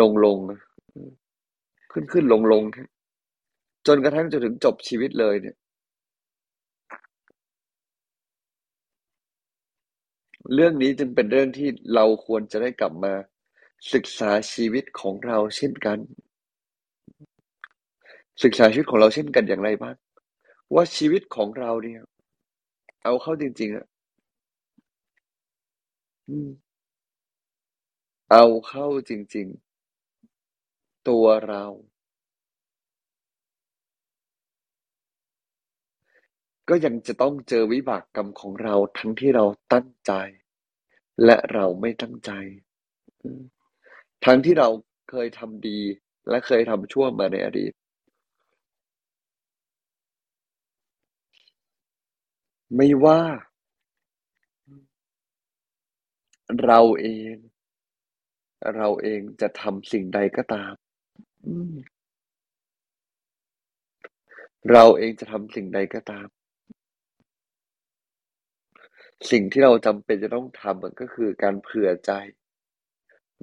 [0.00, 0.38] ลงลง
[1.92, 2.62] ขึ้นขึ้นลงลง
[3.86, 5.56] จนกระทั่งจนถึงจบชีวิตเลยเนี่ย
[10.54, 13.12] เรื่องนี้จึงเป็นเรื่องที่เราควรจะได้กลับมา
[13.92, 15.98] ศึกษาชีวิตของเราเช่นกัน
[18.42, 19.94] ศึกษาชีวิตของเราเช่นกันอย่างไรบ้าง
[20.74, 22.00] ว่าชีวิตของเราเนี่ย
[23.04, 23.86] เอาเข้าจริง ๆ อะ
[28.32, 29.48] เอาเข้าจริง
[31.08, 31.64] ตัวเรา
[36.68, 40.12] ก็ยังจะต้องเจอวิบากกรรมของเรา ทั้งที่เราตั้งใจ
[41.24, 42.30] และเราไม่ตั้งใจ
[44.24, 44.68] ทั้งที่เรา
[45.10, 45.80] เคยทำดี
[46.30, 47.72] และเคยทำชั่วมาในอดีต
[52.74, 53.20] ไม่ว่า
[56.64, 57.34] เราเอง
[58.74, 60.74] เราเองจะทำสิ่งใดก็ตาม
[64.70, 66.26] เราเองจะทำสิ่งใดก็ตาม
[69.30, 72.12] สิ่งที่เราจำเป็นจะต้องทำมันก็คือการเผื่อใจ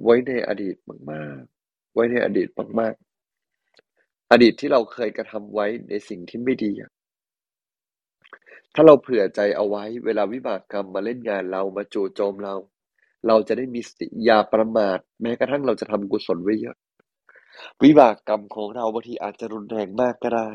[0.02, 0.76] ไว้ในอดีต
[1.10, 2.48] มาก ๆ ไว้ในอดีต
[2.80, 2.94] มาก
[3.82, 6.90] ๆ อดีตที่เราเคยกระทำไว้ในสิ่งที่ไม่ดีอะ
[8.74, 12.54] ถ้าเราเผื่อใจเอาไว้ เวลาวิบากกรรมมาเล่นงานเรามาจู่โจมเรา
[13.26, 16.76] เราจะได้มีสติอย่าประมาท แม้กระทั่งเราจะทำกุศลไว้เยอะ
[17.82, 20.50] วิบากกรรมของเราบางทีอาจจะรุนแรงมากก็ได้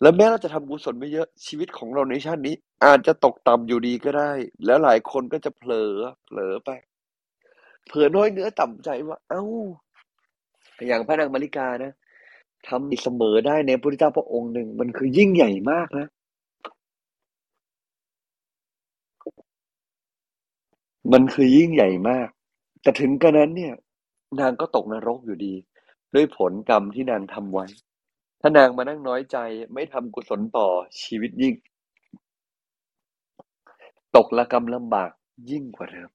[0.00, 4.32] แล้วแม้เราจะทำกุศลไว้เยอะชีวิตของเราในชาตินี้ อาจจะตกต่ำอยู่ดีก็ได้
[4.66, 5.92] แล้วหลายคนก็จะเผลอ
[6.24, 6.70] เผลอไป
[7.86, 9.44] เผลอน้อยเนื้อต่ำใจว่า เอ้า
[10.88, 11.92] อย่างพระนางมาริกานะ
[12.68, 16.08] ทำเสมอได้ในพระพุทธเจ้าพระองค์หนึ่งมันคือยิ่งใหญ่มากนะ
[21.12, 22.28] มันคือยิ่งใหญ่มาก
[22.82, 23.74] แต่ถึงกระนั้นเนี่ย
[24.40, 25.54] นางก็ตกนรกอยู่ดี
[26.14, 27.66] ด้วยผลกรรมที่นางทำไว้
[28.40, 29.36] ถ้านางมานั่งน้อยใจ
[29.74, 30.68] ไม่ทำกุศลต่อ
[31.02, 31.54] ชีวิตยิ่ง
[34.16, 35.10] ตกระกรรมลำบาก
[35.50, 36.10] ยิ่งกว่าเดิม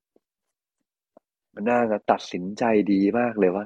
[1.69, 3.65] นางอะตัดสินใจดีมากเลยว่า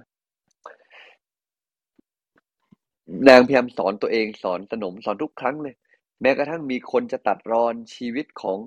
[3.28, 5.76] นางพยายามสอนตัวเองสอนสนมสอนทุกครั้งเลย
[6.22, 8.58] แม้กระทั่งมีคนจะตัดรอนชีวิตของ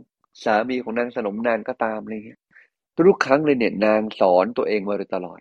[0.45, 2.41] สามีของนางสนมนางก็ตามอะไรเงี้ย
[3.09, 5.41] ทุกครั้งเลยเนี่ยนางสอนตัวเองมาโดยตลอด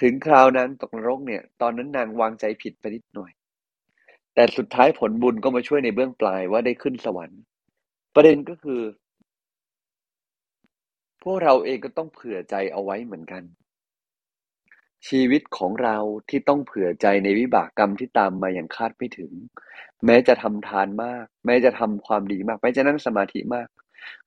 [0.00, 3.32] ถึงคราวนางตกนรกเนี่ย ตอนนั้นนางวางใจผิดไปนิดหน่อย
[4.34, 7.40] แต่สุดท้ายผลบุญก็มาช่วยในเบื้องปลายว่าได้ขึ้นสวรรค์
[8.14, 8.82] ประเด็นก็คือ
[11.22, 13.42] พวกเราเองก็ต้องเผื่อใจเอาไว้เหมือนกัน
[15.08, 15.96] ชีวิตของเรา
[16.28, 19.32] ที่ต้องเผื่อใจในวิบากกรรมที่ตามมาอย่างคาดไม่ถึง
[20.06, 23.68] แม้จะทำทานมาก แม้จะทำความดีมาก แม้จะนั่งสมาธิมาก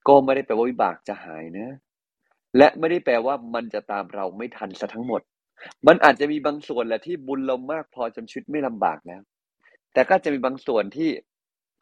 [0.08, 1.70] ก็ไม่ได้แปลว่าวิบากจะหายนะ
[2.58, 5.22] และไม่ได้แปลว่ามันจะตามเราไม่ทันซะทั้งหมด
[5.88, 9.22] มันอาจจะมีบางส่วนแหละที่บุญเรามากพอจนชีวิตไม่ลำบากแล้ว
[9.94, 11.10] แต่ก็จะมีบางส่วนที่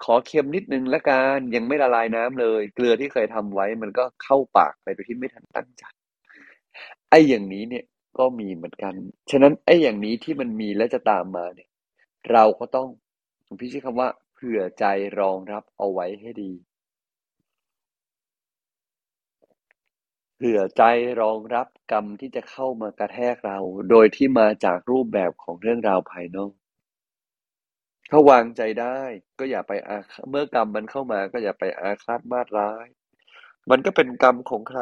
[0.03, 5.83] ขอเค็มนิดนึงละกันยังไม่ละลายน้ำเลย เกลือที่เคยทำไว้ มันก็เข้าปากไปโดยที่ไม่ทันตั้งใจ
[7.09, 7.86] ไอ้อย่างนี้เนี่ย
[8.19, 8.93] ก็มีเหมือนกัน
[9.31, 11.69] ฉะนั้นไอ้อย่างนี้ที่มันมีและจะตามมาเนี่ย
[12.31, 12.89] เราก็ต้อง
[13.45, 14.86] หลวงพี่ใช้คำว่า เผื่อใจ
[15.19, 16.51] รองรับเอาไว้ให้ดี
[20.47, 20.84] ผื่อใจ
[21.21, 26.53] รองรับกรรมที่จะเข้ามากระแทกเรา โดยที่มาจากรูปแบบของเรื่องราวภายนอก
[28.10, 28.99] ถ้าวางใจได้
[29.39, 29.97] ก็อย่าไปอา
[30.29, 32.88] เมื่อกรรมมันเข้ามาก็อย่าไปอาฆาตมาตร้าย
[33.69, 34.82] มันก็เป็นกรรมของใคร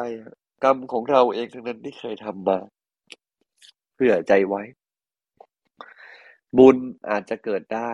[0.64, 2.58] กรรมของเราเองทั้งนั้นที่เคยทำมา
[3.94, 4.62] เผื่อใจไว้
[6.58, 6.76] บุญ
[7.10, 7.90] อาจจะเกิดได้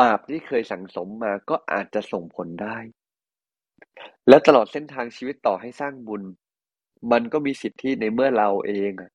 [0.00, 2.78] บาปที่เคยสั่งสมมาก็อาจจะส่งผลได้
[4.28, 6.22] และตลอดเส้นทางชีวิตต่อให้สร้างบุญ
[7.12, 9.10] มันก็มีสิทธิในเมื่อเราเองอะ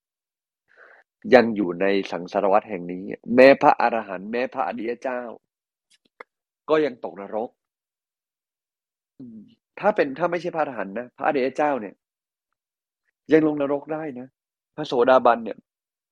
[1.33, 3.03] ยังอยู่ในสังสารวัฏแห่งนี้
[3.35, 5.21] แม้พระอรหันต์แม้พระอริยเจ้า
[6.69, 7.49] ก็ยังตกนรก
[9.79, 11.95] ถ้าเป็นถ้าไม่ใช่พระอรหันต์นะพระอริยเจ้าเนี่ย
[13.31, 14.27] ยังลงนรกได้นะ
[14.75, 15.57] พระโสดาบันเนี่ย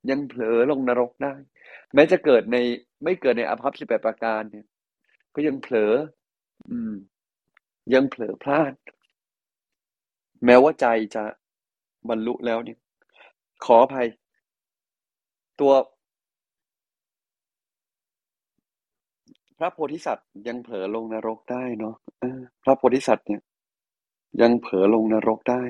[0.09, 1.33] ยังเผลอลงนรกได้
[1.93, 2.57] แม้จะเกิดใน
[3.03, 4.65] ไม่เกิดในอภัพ18ประการเนี่ย
[5.35, 5.93] ก็ยังเผลอ
[6.69, 6.93] อืม
[7.93, 8.73] ยังเผลอพลาด
[10.45, 11.23] แม้ว่าใจจะ
[12.09, 12.79] บรรลุแล้วเนี่ย
[13.65, 14.07] ขออภัย
[15.59, 15.73] ตัว
[19.57, 21.95] พระโพธิสัตว์ยังเผลอลงนรกได้เนาะ
[22.63, 23.41] พระโพธิสัตว์เนี่ย
[24.41, 25.61] ยังเผลอลงนรกได้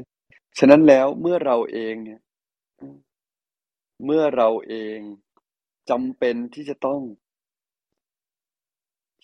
[0.58, 2.22] ฉะนั้นแล้วเมื่อเราเองเนี่ย
[4.06, 5.00] เมื่อเราเอง
[5.90, 7.02] จำเป็นที่จะต้อง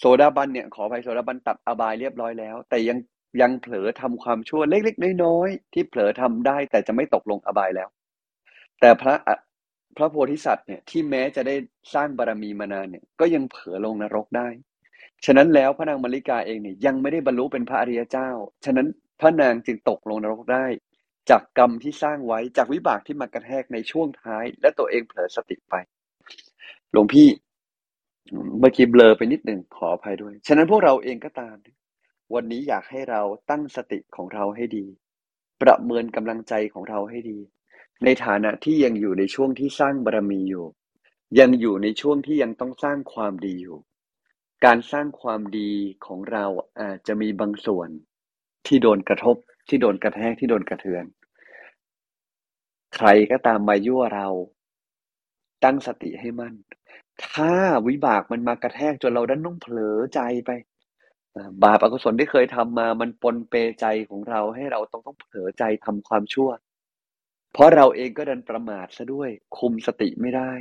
[0.03, 2.97] โสดาบันเนี่ยขออภัยโสดาบันตัดอบายเรียบร้อยแล้ว แต่ยัง
[3.41, 7.89] ยังเผลอทำความชั่วเล็กๆน้อยๆที่เผลอทำได้ แต่จะไม่ตกลงอบายแล้ว
[8.79, 9.15] แต่พระ
[9.97, 11.55] พระโพธิสัตว์เนี่ยที่แม้จะได้
[11.93, 14.47] สร้างบารมีมานานเนี่ยก็ยังเผลอลงนรกได้
[15.25, 18.29] ฉะนั้นแล้วพระนางมาริกาเองเนี่ยยังไม่ได้บรรลุเป็นพระอริยเจ้า
[18.65, 18.87] ฉะนั้น
[19.19, 20.65] พระนางจึงตกลงนรกได้
[21.29, 25.75] จากกรรมที่สร้างไว้จากวิบากที่มากระแทกในช่วงท้าย และตัวเองเผลอสติไป
[26.91, 27.27] หลวงพี่
[28.59, 31.55] เมื่อกี้เบลอไปนิดหนึ่งขออภัยด้วย ฉะนั้นพวกเราเองก็ตาม
[32.33, 34.85] วันนี้อยากให้เราตั้งสติของเราให้ดี
[35.61, 37.39] ประเมินกำลังใจของเราให้ดี
[38.03, 40.65] ในฐานะที่ยังอยู่ในช่วงที่สร้างบารมีอยู่
[41.39, 43.79] ยังอยู่ในช่วงที่ยังต้องสร้างความดีอยู่
[44.65, 45.71] การสร้างความดี
[46.05, 46.45] ของเรา
[46.81, 47.89] อาจจะมีบางส่วน
[48.67, 49.37] ที่โดนกระทบ
[49.69, 51.05] ที่โดนกระแทกที่โดนกระเทือน
[52.95, 54.27] ใครก็ตามมายั่วเรา
[55.63, 56.55] ตั้งสติให้มั่น
[57.33, 57.51] ถ้า
[57.87, 60.51] วิบากมันมากระแทกจนเราดันต้องเผลอใจไป
[61.63, 66.49] บาปอกุศลที่เคยทำมามันปนเปใจของเราให้เราต้องต้องเผลอใจทำความชั่ว
[67.53, 70.51] เพราะเราเองก็ดันประมาทซะด้วย คุมสติไม่ได้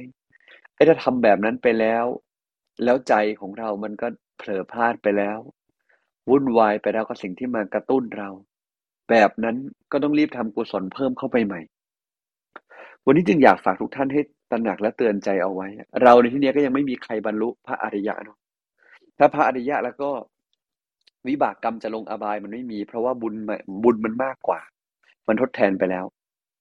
[0.74, 2.04] ไอ้ถ้าทำแบบนั้นไปแล้ว
[2.84, 4.06] แล้วใจของเรามันก็
[4.38, 5.38] เผลอพลาดไปแล้ว
[6.30, 8.28] วุ่นวายไปแล้วกับสิ่งที่มากระตุ้นเรา
[9.10, 9.56] แบบนั้น
[9.92, 11.60] ก็ต้องรีบทำกุศลเพิ่มเข้าไปใหม่
[13.04, 15.68] วันนี้จึงอยากฝากทุกท่านให้ ตระหนักและเตือนใจเอาไว้
[16.02, 18.38] เราในที่นี้ก็ยังไม่มีใครบรรลุพระอริยะเนาะ
[19.18, 20.10] ถ้าพระอริยะแล้วก็
[21.28, 23.34] วิบากกรรมจะลงอบายมันไม่มี เพราะว่าบุญ
[23.84, 24.60] บุญมันมากกว่า
[25.28, 26.04] มันทดแทนไปแล้ว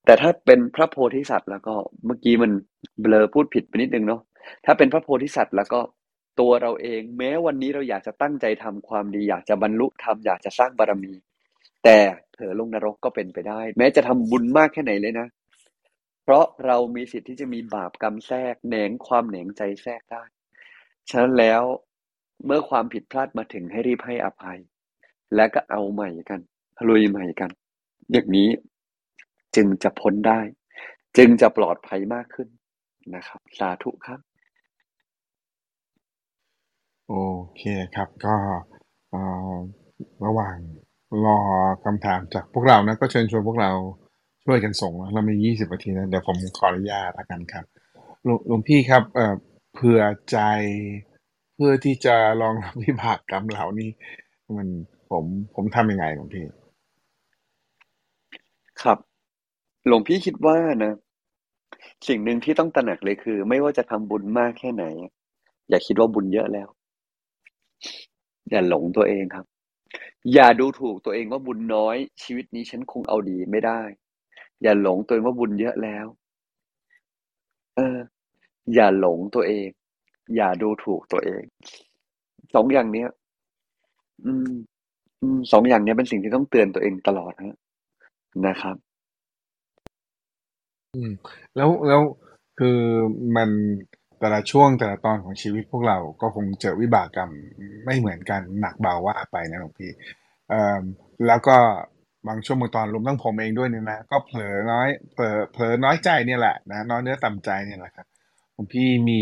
[0.06, 1.74] แต่ถ้าเป็นพระโพธิสัตว์แล้วก็
[2.06, 2.52] เมื่อกี้มัน
[3.02, 4.22] เบลอพูดผิดไปนิดนึงเนาะ
[4.66, 5.80] ถ้าเป็นพระโพธิสัตว์แล้วก็
[6.40, 11.14] ตัวเราเองแม้วันนี้เราอยากจะตั้งใจทำความดี อยากจะบรรลุธรรมอยากจะสร้างบารมี
[11.84, 11.98] แต่
[12.32, 15.28] เผลอลงนรกก็เป็นไปได้ แม้จะทำบุญมากแค่ไหนเลยนะ
[16.30, 20.24] เพราะเรามีสิทธิ์ที่จะมีบาปกรรมแทรกแหนงความแหนงใจแทรกได้
[21.10, 21.64] ฉะนั้นแล้ว
[22.46, 24.60] เมื่อความผิดพลาดมาถึงให้รีบให้อภัย
[25.36, 26.40] และก็เอาใหม่กัน
[26.88, 27.52] ลุยใหม่กัน
[28.12, 28.50] อย่างนี้
[29.56, 30.40] จึงจะพ้นได้
[31.18, 32.48] จึงจะปลอดภัยมากขึ้น
[33.16, 34.20] นะครับ สาธุครับ
[37.08, 37.16] โอ
[37.58, 37.64] เค
[37.96, 38.36] ครับ ก็
[40.26, 40.58] ระหว่าง
[41.26, 41.40] รอ
[41.84, 43.74] คำถามจากพวกเรานะ ก็เชิญชวนพวกเรา
[44.52, 47.66] ช่วยกันส่งเรามี20นาทีนะเดี๋ยวผมขออนุญาตละกันครับ
[48.48, 49.20] หลวงพี่ครับ เอ
[49.74, 50.38] เผื่อใจ
[51.56, 53.90] เพื่อที่จะรองรับวิบากกรรมเหล่านี้
[54.58, 54.68] มัน
[55.12, 56.46] ผมผมทำยังไงหลวงพี่
[58.82, 58.98] ครับ
[59.88, 60.94] หลวงพี่คิดว่านะ
[62.08, 64.86] สิ่งหนึ่งที่ต้องตระหนักเลยคือ ไม่ว่าจะทำบุญมากแค่ไหน
[65.70, 66.68] อย่าคิดว่าบุญเยอะแล้ว
[68.50, 69.46] อย่าหลงตัวเองครับ
[70.34, 73.82] อย่าดูถูกตัวเองว่าบุญน้อย ชีวิตนี้ฉันคงเอาดีไม่ได้
[74.64, 76.06] อย่าหลงตัวเองว่าบุญเยอะแล้ว
[77.76, 77.98] เออ
[78.74, 79.70] อย่าหลงตัวเอง
[80.36, 81.44] อย่าดูถูกตัวเอง
[82.56, 83.10] สองอย่างเนี้ย
[84.26, 84.52] อืม
[85.22, 87.58] อืมสองอย่างเนี้ยเป็นสิ่งที่ต้องเตือนตัวเองตลอดนะ
[88.48, 88.76] นะครับ
[90.96, 91.12] อืม
[91.56, 92.02] แล้วแล้ว
[92.60, 92.80] คือ
[93.36, 93.50] มัน
[94.20, 97.32] แต่ละช่วงแต่ละตอนของชีวิตพวกเราก็คงเจอวิบากกรรม
[97.86, 99.92] ไม่เหมือนกันหนักเบาว่าไปนะหลวงพี่
[100.50, 100.82] เอ่อ
[101.28, 101.58] แล้วก็
[102.28, 108.08] บางช่วงบางตอนรวมทั้งผมเองด้วยเนี่ยนะก็เผลอน้อยเผลอเผลอน้อยใจเนี่ยแหละนะน้อยเนื้อต่ำใจเนี่ยแหละครับ
[108.54, 109.22] หลวงพี่มี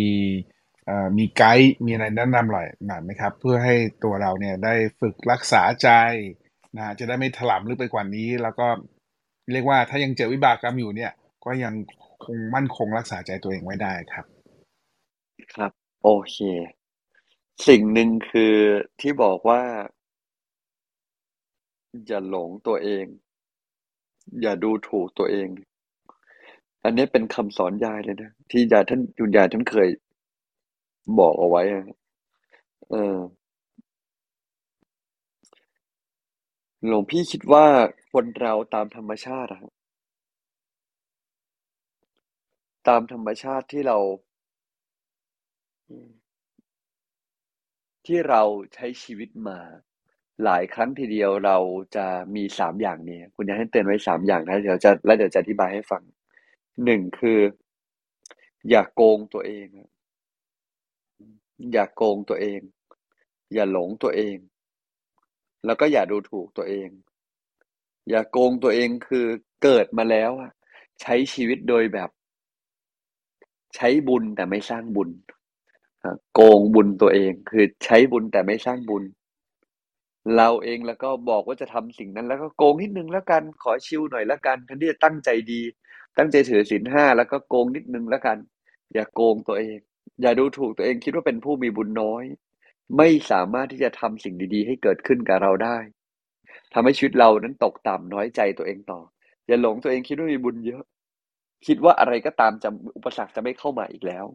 [1.17, 5.89] มีไกด์มีอะไรแนะนำหน่อยหน่อยไหมครับ เพื่อให้ตัวเราเนี่ยได้ฝึกรักษาใจ
[6.77, 8.67] นะจะได้ไม่ถลำลึกไปกว่านี้ แล้วก็
[9.51, 11.11] เรียกว่าถ้ายังเจอวิบากกรรมอยู่เนี่ย
[11.45, 11.73] ก็ยัง
[12.25, 14.25] คงมั่นคงรักษาใจตัวเองไว้ได้ครับ
[15.53, 15.71] ครับ
[16.03, 16.37] โอเค
[17.67, 18.55] สิ่งหนึ่งคือ
[19.01, 19.61] ที่บอกว่า
[22.07, 23.05] อย่าหลงตัวเอง
[24.41, 25.47] อย่าดูถูกตัวเอง
[26.83, 29.89] อันนี้เป็นคำสอนยายเลยนะ ที่ยายท่านยุนยายท่านเคย
[31.19, 31.85] บอกเอาไว้อะ
[32.89, 33.17] เออ
[36.87, 37.65] หลวงพี่คิดว่า
[38.11, 39.61] คนเราตามธรรมชาติอะ
[42.87, 43.97] ตามธรรมชาติที่เรา
[48.05, 48.41] ที่เรา
[48.73, 49.59] ใช้ชีวิตมา
[50.45, 51.57] หลายครั้งทีเดียวเรา
[51.95, 56.03] จะมีสามอย่างนี้ คุณยายให้เตือนไว้สามอย่างนะ เดี๋ยวจะแล้วเดี๋ยวจะอธิบายให้ฟัง
[56.85, 57.39] หนึ่งคือ
[58.69, 59.67] อย่าโกงตัวเอง
[61.73, 62.61] อย่าโกงตัวเอง
[63.53, 64.37] อย่าหลงตัวเอง
[65.65, 66.89] แล้วก็อย่าดูถูกตัวเอง
[68.09, 69.25] อย่าโกงตัวเองคือ
[69.63, 70.51] เกิดมาแล้วอะ
[71.01, 72.09] ใช้ชีวิตโดยแบบ
[73.75, 75.09] ใช้บุญแต่ไม่สร้างบุญ
[76.33, 79.03] โกงบุญตัวเอง คือใช้บุญแต่ไม่สร้างบุญ
[80.35, 85.61] เราเองแล้วก็บอกว่าจะทำสิ่งนั้น แล้วก็โกงนิดนึงแล้วกันขอชิวหน่อยแล้วกันทันที่จะตั้งใจดี
[86.17, 88.37] ตั้งใจถือศีลห้าแล้วก็โกงนิดนึงแล้วกัน
[88.93, 89.77] อย่าโกงตัวเอง
[90.21, 92.23] อย่าดูถูกตัวเองคิดว่าเป็นผู้มีบุญน้อย
[92.97, 95.77] ไม่สามารถที่จะทำสิ่งดีๆ ให้เกิดขึ้นกับเราได้
[96.73, 98.99] ทำให้ชีวิตเรานั้นตกต่ำน้อยใจตัวเองต่อ
[99.47, 100.83] อย่าหลงตัวเองคิดว่ามีบุญเยอะ
[101.67, 104.25] คิดว่าอะไรก็ตามจะอุปสรรคจะไม่เข้ามาอีกแล้ว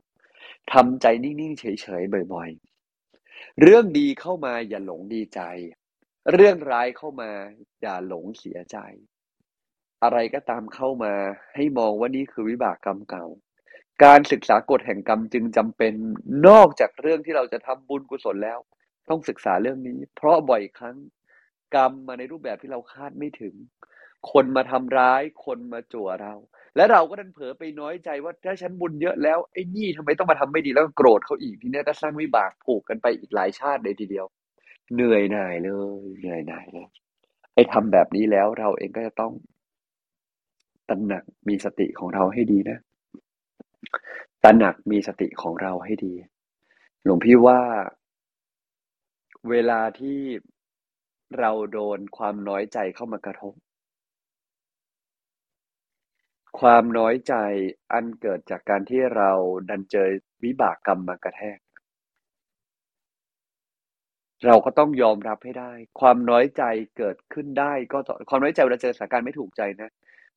[0.73, 2.51] ทำใจนิ่งๆเฉยๆบ่อย
[3.07, 5.41] ๆ เรื่องดีเข้ามาอย่าหลงดีใจ
[6.31, 7.31] เรื่องร้ายเข้ามา
[7.81, 8.77] อย่าหลงเสียใจ
[10.03, 11.15] อะไรก็ตามเข้ามา
[11.55, 13.27] ให้มองว่านี่คือวิบากกรรมเก่า
[14.05, 15.95] การศึกษากฎแห่งกรรมจึงจำเป็น
[16.49, 18.59] นอกจากเรื่องที่เราจะทำบุญกุศลแล้ว
[19.09, 20.97] ต้องศึกษาเรื่องนี้ เพราะบ่อยครั้ง
[21.75, 23.55] กรรมมาในรูปแบบที่เราคาดไม่ถึง
[24.33, 26.35] คนมาทำร้าย คนมาจั่วเรา
[26.77, 34.27] และเราก็ดันเผลอไปน้อยใจว่าถ้าฉันบุญเยอะแล้วไอ้นี่ทำไมต้องมาทำไม่ดีแล้วก็โกรธเขาอีกทีนี้ก็สร้างวิบากผูกกันไปอีกหลายชาติเลยทีเดียว
[34.95, 36.89] เหนื่อยหน่ายเลย เหนื่อยหน่ายเลย
[37.55, 39.33] ไอ้ทำแบบนี้แล้วเราเองก็จะต้อง
[40.89, 42.79] ตระหนักมีสติของเราให้ดีนะ
[44.45, 46.15] ตระหนักมีสติของเราให้ดี
[47.05, 47.61] หลวงพี่ว่า
[49.51, 50.21] เวลาที่
[51.39, 53.55] เราโดนความน้อยใจเข้ามากระทบ
[56.61, 57.35] ความน้อยใจ
[57.93, 59.31] อันเกิดจากการที่เรา
[59.69, 60.09] ดันเจอ
[60.45, 61.59] วิบากกรรมมากระแทก
[64.47, 66.63] เราก็ต้องยอมรับให้ได้ ความน้อยใจ
[66.99, 69.91] เกิดขึ้นได้ก็ต่อความน้อยใจเวลาเจอสถานการณ์ไม่ถูกใจนะ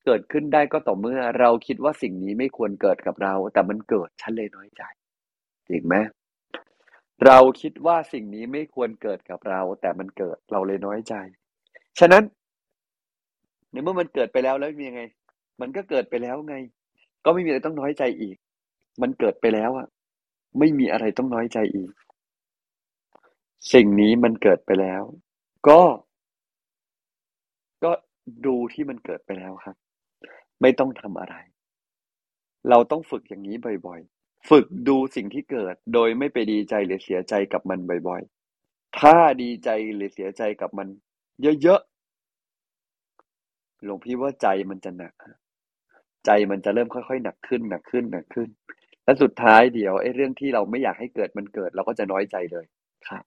[0.05, 4.83] เกิดขึ้นได้ก็ต่อเมื่อเราคิดว่าสิ่งนี้ไม่ควรเกิดกับเรา แต่มันเกิดฉันเลยน้อยใจ
[5.69, 5.95] จริงไหม
[7.25, 11.13] เราคิดว่าสิ่งนี้ไม่ควรเกิดกับเรา แต่มันเกิดเราเลยน้อยใจ
[11.99, 12.23] ฉะนั้น
[13.71, 15.03] ในเมื่อมันเกิดไปแล้วแล้วมียังไง
[15.61, 16.55] มันก็เกิดไปแล้วไง
[17.25, 18.37] ก็ไม่มีอะไรต้องน้อยใจอีก
[19.01, 19.87] มันเกิดไปแล้วอะ
[20.59, 21.91] ไม่มีอะไรต้องน้อยใจอีก
[23.73, 25.04] สิ่งนี้มันเกิดไปแล้ว
[25.67, 25.82] ก็
[27.84, 27.91] ก็
[28.45, 29.75] ดูที่มันเกิดไปแล้วครับ
[30.62, 31.36] ไม่ต้องทำอะไร
[32.69, 33.56] เราต้องฝึกอย่างนี้
[33.88, 40.88] บ่อยๆ ฝึกดูสิ่งที่เกิด โดยไม่ไปดีใจหรือเสียใจกับมันบ่อยๆ ถ้าดีใจหรือเสียใจกับมัน
[41.41, 45.13] เยอะๆ หลวงพี่ว่าใจมันจะหนัก
[46.25, 48.49] ใจมันจะเริ่มค่อยๆหนักขึ้นหนักขึ้นหนักขึ้น
[49.04, 52.65] และสุดท้ายเดี๋ยวไอ้เรื่องที่เราไม่อยากให้เกิดมันเกิด เราก็จะน้อยใจเลย
[53.08, 53.23] ครับ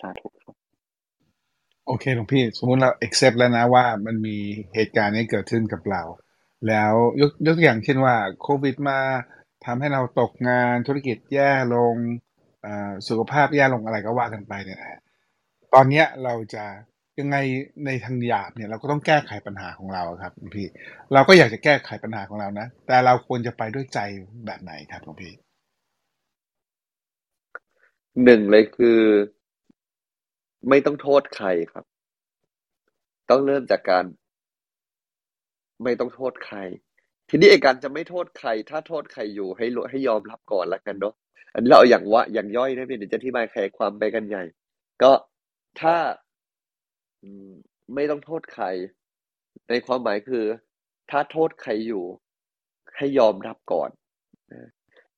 [0.00, 0.56] สาธุครับ
[1.86, 4.36] โอเคหลวงพี่ สมมุติเรา accept แล้วนะว่ามันมี
[4.74, 6.02] เหตุการณ์นี้เกิดขึ้นกับเรา
[6.68, 9.00] แล้วยกยกตัวอย่างเช่นว่าโควิดมา
[9.64, 11.94] ทำให้เราตกงานธุรกิจแย่ลง
[12.66, 15.00] อ่าสุขภาพแย่ลงอะไรก็ว่ากันไปเนี่ยนะ
[15.74, 16.64] ตอนเนี้ยเราจะ
[17.20, 17.36] ยังไง
[17.86, 20.66] ในทางหยาบเนี่ยเราก็ต้องแก้ไขปัญหาของเราครับหลวงพี่
[21.12, 23.98] เราก็อยากจะแก้ไขปัญหาของเรานะ แต่เราควรจะไปด้วยใจ
[24.46, 25.32] แบบไหนครับหลวงพี่
[28.24, 29.00] หนึ่งเลยคือ
[30.68, 31.84] ไม่ต้องโทษใครครับ
[33.30, 34.04] ต้องเริ่มจากการ
[35.84, 36.58] ไม่ต้องโทษใคร
[37.28, 41.14] ทีนี้ไอ้การจะไม่โทษใคร ถ้าโทษใครอยู่ให้รู้ให้ยอมรับก่อนละกันเนาะ
[41.52, 44.44] อันนี้เราเอาอย่างวะอย่างย่อยนะพี่เดี๋ยวจะอธิบายขยายความไปกันใหญ่
[45.02, 45.12] ก็
[45.80, 45.96] ถ้า
[47.94, 48.64] ไม่ต้องโทษใคร
[49.68, 50.44] ในความหมายคือ
[51.10, 52.04] ถ้าโทษใครอยู่
[52.96, 53.90] ให้ยอมรับก่อน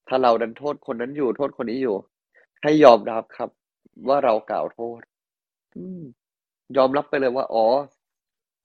[0.09, 1.97] ถ้าเราดันโทษคนนั้นอยู่โทษคนนี้อยู่
[2.63, 3.51] ให้ยอมรับครับ
[4.09, 5.01] ว่าเรากล่าวโทษ
[5.77, 6.03] อืม
[6.77, 7.67] ยอมรับไปเลยว่า อ๋อ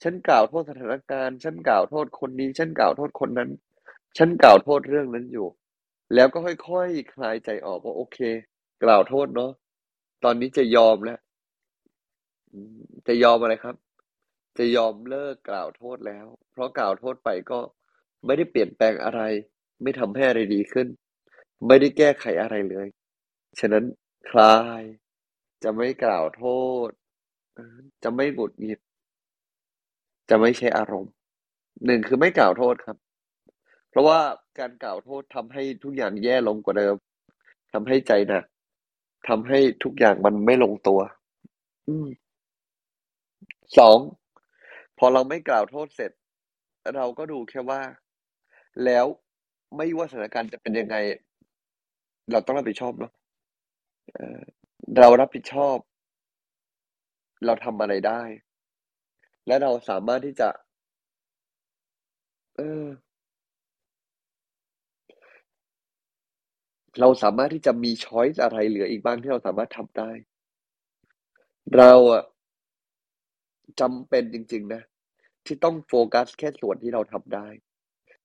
[0.03, 3.49] ฉันกล่าวโทษสถานการณ์ ฉันกล่าวโทษคนนี้ ฉันกล่าวโทษคนนั้น
[4.17, 5.47] ฉันกล่าวโทษเรื่องนั้นอยู่
[6.15, 8.19] แล้วก็ค่อย ๆ คลายใจออกว่า โอเค
[8.83, 9.51] กล่าวโทษเนาะ
[10.23, 11.19] ตอนนี้จะยอมแล้ว
[12.53, 13.75] อืม จะยอมอะไรครับ
[14.57, 17.59] จะยอมเลิกกล่าวโทษแล้ว เพราะกล่าวโทษไปก็
[18.25, 19.21] ไม่ได้เปลี่ยนแปลงอะไร
[19.83, 20.87] ไม่ทำให้อะไรดีขึ้น
[21.67, 22.87] ไม่ได้แก้ไขอะไรเลย
[23.59, 23.85] ฉะนั้น
[24.29, 24.83] คลาย
[25.63, 26.43] จะไม่กล่าวโท
[26.87, 26.89] ษ
[28.03, 28.79] จะไม่หงุดหงิด
[30.29, 31.13] จะไม่ใช้อารมณ์
[31.85, 32.97] หนึ่งคือไม่กล่าวโทษครับ
[33.89, 34.19] เพราะว่า
[34.59, 36.95] การกล่าวโทษทำให้ทุกอย่างแย่ลงกว่าเดิม
[37.73, 38.43] ทำให้ใจหนัก
[39.27, 40.99] ทำให้ทุกอย่างมันไม่ลงตัว
[41.87, 41.95] อื
[43.77, 43.97] สอง
[44.97, 46.11] พอเราไม่กล่าวโทษเสร็จ
[46.95, 47.81] เราก็ดูแค่ว่า
[48.85, 49.05] แล้ว
[49.77, 50.95] ไม่ว่าสถานการณ์จะเป็นยังไง
[52.31, 53.11] เราต้องรับผิดชอบเนาะ
[54.97, 55.77] เรารับผิดชอบ
[57.45, 58.21] เราทำอะไรได้
[59.47, 60.49] และเราสามารถที่จะ
[62.55, 62.85] เออ
[66.99, 70.11] เราสามารถที่จะมีช้อยซ์อะไรเหลืออีกบ้างที่เราสามารถทำได้
[71.75, 72.23] เราอะ
[73.81, 74.81] จำเป็นจริง ๆ นะ
[75.45, 77.47] ที่ต้องโฟกัสแค่ส่วนที่เราทำได้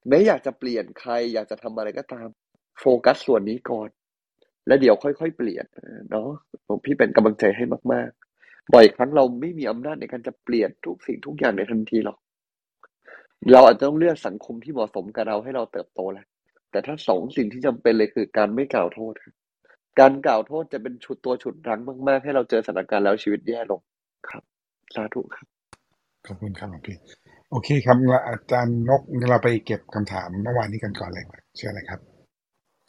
[0.09, 2.29] แม้อยากจะเปลี่ยนใคร อยากจะทำอะไรก็ตาม
[2.79, 3.89] โฟกัสส่วนนี้ก่อน
[4.71, 5.67] แล้วเดี๋ยวค่อยๆเปลี่ยน
[6.11, 6.29] เนาะ
[6.67, 12.19] ผมพี่เป็นกำลังใจให้มากๆ บ่อยครั้งเราไม่มีอำนาจในการจะเปลี่ยนทุกสิ่งทุกอย่างในทันทีหรอก
[13.53, 16.27] เราอาจจะต้องเลือกสังคมที่เหมาะสมกับเราให้เราเติบโตแหละ
[16.71, 19.35] แต่ถ้า2สิ่งที่จำเป็นเลยคือการไม่กล่าวโทษครับ
[20.01, 23.81] การกล่าวโทษจะเป็นฉุดตัวฉุดรั้งมาก ๆ ให้เราเจอสถานการณ์แล้วชีวิตแย่ลง
[24.29, 24.43] ครับ
[24.95, 25.47] สาธุครับ
[26.27, 26.97] ขอบคุณครับหลวงพี่
[27.51, 27.97] โอเคครับ
[28.29, 31.25] อาจารย์นกเราไปเก็บคำถามเมื่อวานนี้กันก่อนเลย
[31.57, 32.01] เชิญเลยครับ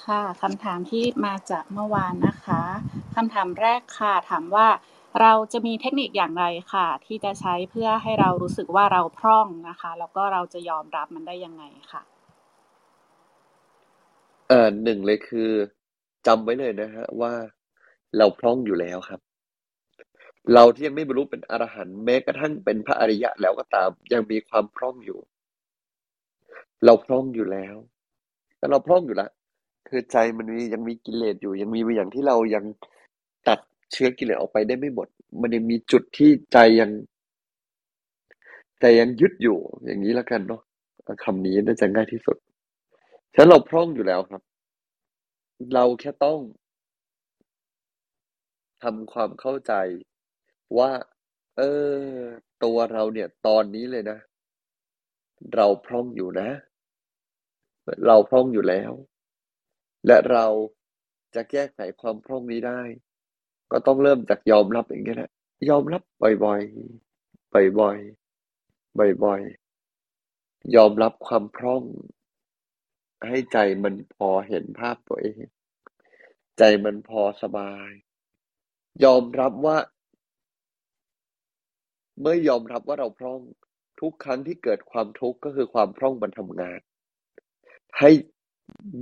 [0.05, 2.61] ค่ะคำถามที่มาจากเมื่อวานนะคะ
[3.15, 4.67] คำถามแรกค่ะ ถามว่า
[5.21, 12.01] เราจะมีเทคนิคอย่างไรค่ะ ที่จะใช้เพื่อให้เรารู้สึกว่าเราพร่องนะคะ แล้วก็เราจะยอมรับมันได้ยังไงค่ะ
[14.47, 15.51] เอ่อ1เลยคือ
[16.27, 17.33] จำไว้เลยนะครับว่า
[18.17, 19.19] เราพร่องอยู่แล้วครับ
[20.53, 25.19] เราที่ยังไม่บรรลุเป็นอรหันต์แม้กระทั่งเป็นพระอริยะแล้วก็ตาม ยังมีความพร่องอยู่
[26.85, 27.75] เราพร่องอยู่แล้ว
[28.57, 29.31] แล้วเราพร่องอยู่แล้ว
[29.91, 32.65] คือใจมันมียังมีกิเลสอยู่ยังมีบางอย่างที่เรายัง
[33.47, 33.59] ตัด
[33.91, 35.07] เชื้อกิเลสออกไปได้ไม่หมด
[35.41, 36.91] มันยังมีจุดที่ใจยัง
[38.81, 40.61] ใจยังยึดอยู่ อย่างนี้แล้วกันเนาะ
[41.23, 42.37] คำนี้น่าจะง่ายที่สุด
[43.35, 44.41] ฉะนั้นเราพร่องอยู่แล้วครับ
[45.73, 46.41] เราแค่ต้อง
[48.83, 49.73] ทำความเข้าใจ
[50.77, 50.91] ว่า
[51.57, 51.61] เอ
[51.95, 52.05] อ
[52.63, 54.19] ตัวเราเนี่ย ตอนนี้เลยนะ
[55.55, 56.49] เราพร่องอยู่นะ
[58.07, 58.91] เราพร่องอยู่แล้ว
[60.07, 60.45] และเรา
[61.35, 62.81] จะแก้ไขความพร่องนี้ได้
[63.71, 65.31] ก็ต้องเริ่มจากยอมรับอย่างนี้แหละ
[65.69, 71.83] ยอมรับบ่อยๆ บ่อยๆ บ่อยๆ ยอมรับความพร่อง
[73.27, 75.43] ให้ใจมันพอเห็นภาพตัวเอง
[76.57, 77.89] ใจมันพอสบาย
[79.03, 79.77] ยอมรับว่า
[82.19, 83.41] เมื่อยอมรับว่าเราพร่อง
[83.99, 86.79] ทุกครั้งที่เกิดความทุกข์ก็คือความพร่องมันทำงาน
[87.99, 88.09] ให้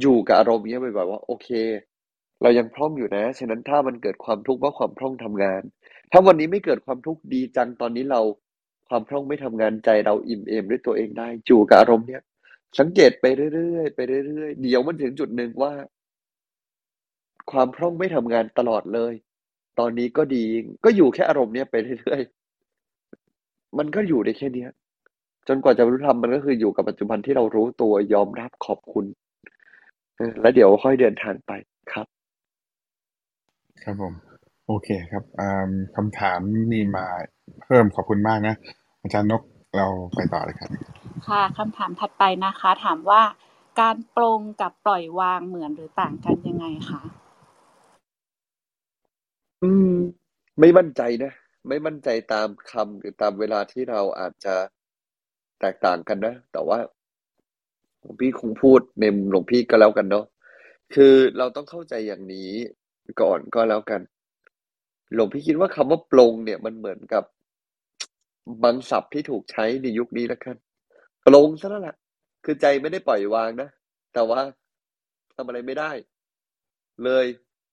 [0.01, 1.49] อยู่กับอารมณ์นี้บ่อยๆว่าโอเค
[2.41, 5.61] เรายังพร่องอยู่นะ ฉะนั้นถ้ามันเกิดความทุกข์เพราะความพร่องทำงาน
[6.11, 8.21] ถ้าวันนี้ไม่เกิดความทุกข์ดีจังตอนนี้เรา
[8.89, 12.21] ความพร่องไม่ทำงานใจเราอิ่มเอมด้วยตัวเองได้อยู่กับอารมณ์เนี้ย
[12.79, 15.73] สังเกตไปเรื่อยๆไปเรื่อยๆเดี๋ยวมันถึงจุดหนึ่งว่า
[17.51, 19.13] ความพร่องไม่ทำงานตลอดเลย
[19.79, 20.45] ตอนนี้ก็ดี
[20.85, 24.69] ก็อยู่แค่อารมณ์เนี้ยไปเรื่อยๆมันก็อยู่ได้แค่เนี้ย
[25.47, 29.05] จนกว่าจะรู้ธรรมมันก็คืออยู่กับปัจจุบันที่เรารู้ตัวยอมรับขอบคุณ
[30.41, 31.51] แล้วเดี๋ยวค่อยเดินทางไป
[31.91, 32.07] ครับ
[33.83, 34.13] ครับผม
[34.67, 35.23] โอเคครับ
[35.95, 36.39] คำถาม
[36.71, 37.05] มีมา
[37.63, 38.55] เพิ่มขอบคุณมากนะ
[39.01, 39.41] อาจารย์นก
[39.77, 40.71] เราไปต่อเลยครับ
[41.27, 43.21] ค่ะคำถามถัดไปนะคะ ถามว่า
[43.81, 47.01] การปลงกับปล่อยวางเหมือนหรือต่างกันยังไงคะ
[49.63, 49.93] อืม
[50.59, 51.31] ไม่มั่นใจนะ
[51.67, 54.55] ไม่มั่นใจตามคำหรือตามเวลาที่เราอาจจะ
[55.59, 56.98] แตกต่างกันนะ แต่ว่าห
[58.09, 60.25] ลวงพี่คงพูดในมุมหลวงพี่ก็แล้วกันเนาะ
[60.93, 62.51] คือเราต้องเข้าใจอย่างนี้
[63.21, 64.01] ก่อนก็แล้วกัน
[65.13, 67.23] หลวงพี่คิดว่าคำว่าปลงเนี่ยมันเหมือนกับ
[68.63, 70.55] บางศัพท์ที่ถูกใช้ในยุคนี้แล้วกัน
[71.25, 71.95] ปลงซะแล้วล่ะ
[72.45, 73.69] คือใจไม่ได้ปล่อยวางนะ
[74.13, 74.41] แต่ว่า
[75.35, 75.91] ทำอะไรไม่ได้
[77.03, 77.25] เลย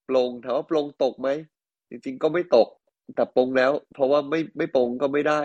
[0.09, 1.29] ปลงถามว่าปลงตกไหม
[1.91, 2.69] จริง ๆ ก็ไม่ตก
[3.15, 5.41] แต่ปลงแล้ว เพราะว่าไม่ไม่ปลงก็ไม่ได้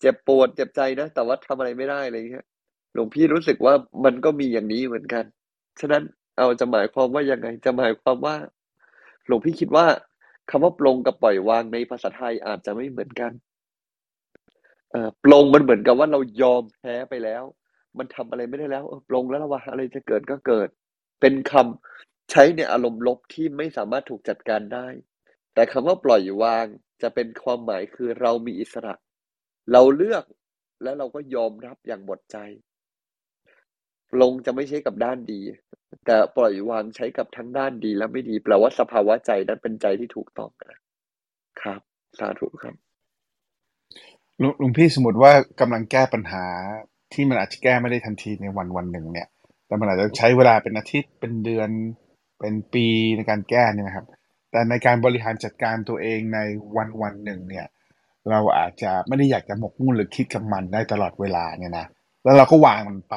[0.00, 2.46] เจ็บปวดเจ็บใจนะแต่ว่าทำอะไรไม่ได้อะไรเงี้ย
[2.94, 3.74] หลวงพี่รู้สึกว่า
[4.04, 5.24] มันก็มีอย่างนี้เหมือนกัน
[5.80, 6.02] ฉะนั้น
[6.36, 8.36] เอาจะหมายความว่ายังไง จะหมายความว่า
[9.26, 9.86] หลวงพี่คิดว่า
[10.50, 13.32] คำว่าปลงกับปล่อยวางในภาษาไทยอาจจะไม่เหมือนกัน
[15.24, 17.42] ปลงมันเหมือนกับว่าเรายอมแพ้ไปแล้ว
[17.98, 20.68] มันทำอะไรไม่ได้แล้วปลงแล้วละวะอะไรจะเกิดก็เกิด
[21.20, 24.86] เป็นคำใช้ในอารมณ์ลบที่ไม่สามารถถูกจัดการได้
[25.54, 26.66] แต่คำว่าปล่อยวาง
[27.02, 28.94] จะเป็นความหมายคือเรามีอิสระ
[29.72, 30.24] เราเลือก
[30.82, 32.38] แล้วเราก็ยอมรับอย่างหมดใจ
[34.20, 35.40] ลงจะไม่ใช้กับด้านดี
[36.06, 40.80] แต่ปล่อยวางใช้กับทั้งด้านดีและไม่ดี แปลว่าสภาวะใจนั้นเป็นใจที่ถูกต้องนะ
[41.62, 41.80] ครับ
[42.18, 42.74] สาธุครับ
[44.38, 46.44] หลวงหลวงพี่สมมติว่ากำลังแก้ปัญหา
[47.12, 49.28] ที่มันอาจจะแก้ไม่ได้ทันทีในวันวันหนึ่งเนี่ย
[49.66, 51.70] แต่มันอาจจะใช้เวลาเป็นอาทิตย์เป็นเดือน
[52.40, 52.86] เป็นปี
[53.16, 54.06] ในการแก้เนี่ยนะครับ
[54.50, 56.38] แต่ในการบริหารจัดการตัวเองใน
[56.76, 57.66] วันวันหนึ่งเนี่ย
[58.30, 61.86] เราอาจจะไม่ได้อยากจะหมกมุ่นหรือคิดกับมันได้ตลอดเวลาเนี่ยนะ
[62.24, 63.16] แล้วเราก็วางมันไป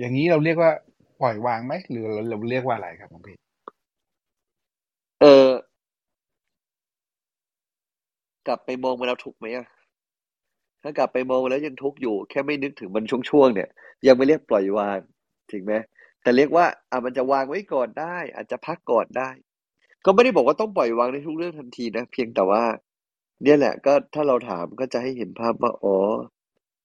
[0.00, 0.72] อย่างนี้เราเรียกว่า
[1.20, 3.36] ปล่อยวางไหมหรือเราเราเรียกว่าอะไรครับหลวงพี่
[5.20, 5.50] เออ
[8.48, 9.66] กลับไปมองมาแล้วถูกไหมอะ
[10.82, 13.70] ถ้ากลับไปมองแล้วยังทุกข์อยู่ แค่ไม่นึกถึงมันช่วงๆเนี่ย
[14.06, 14.98] ยังไม่เรียกปล่อยวาง
[15.52, 15.74] ถึงไหม
[16.22, 19.30] แต่เรียกว่าอะมันจะวางไว้ก่อนได้ อาจจะพักก่อนได้
[20.04, 22.64] ก็ไม่ได้บอกว่าต้องปล่อยวางในทุกเรื่องทันทีนะเพียงแต่ว่า
[23.44, 25.96] เนี่ยแหละ ก็ถ้าเราถามก็จะให้เห็นภาพว่าอ๋อ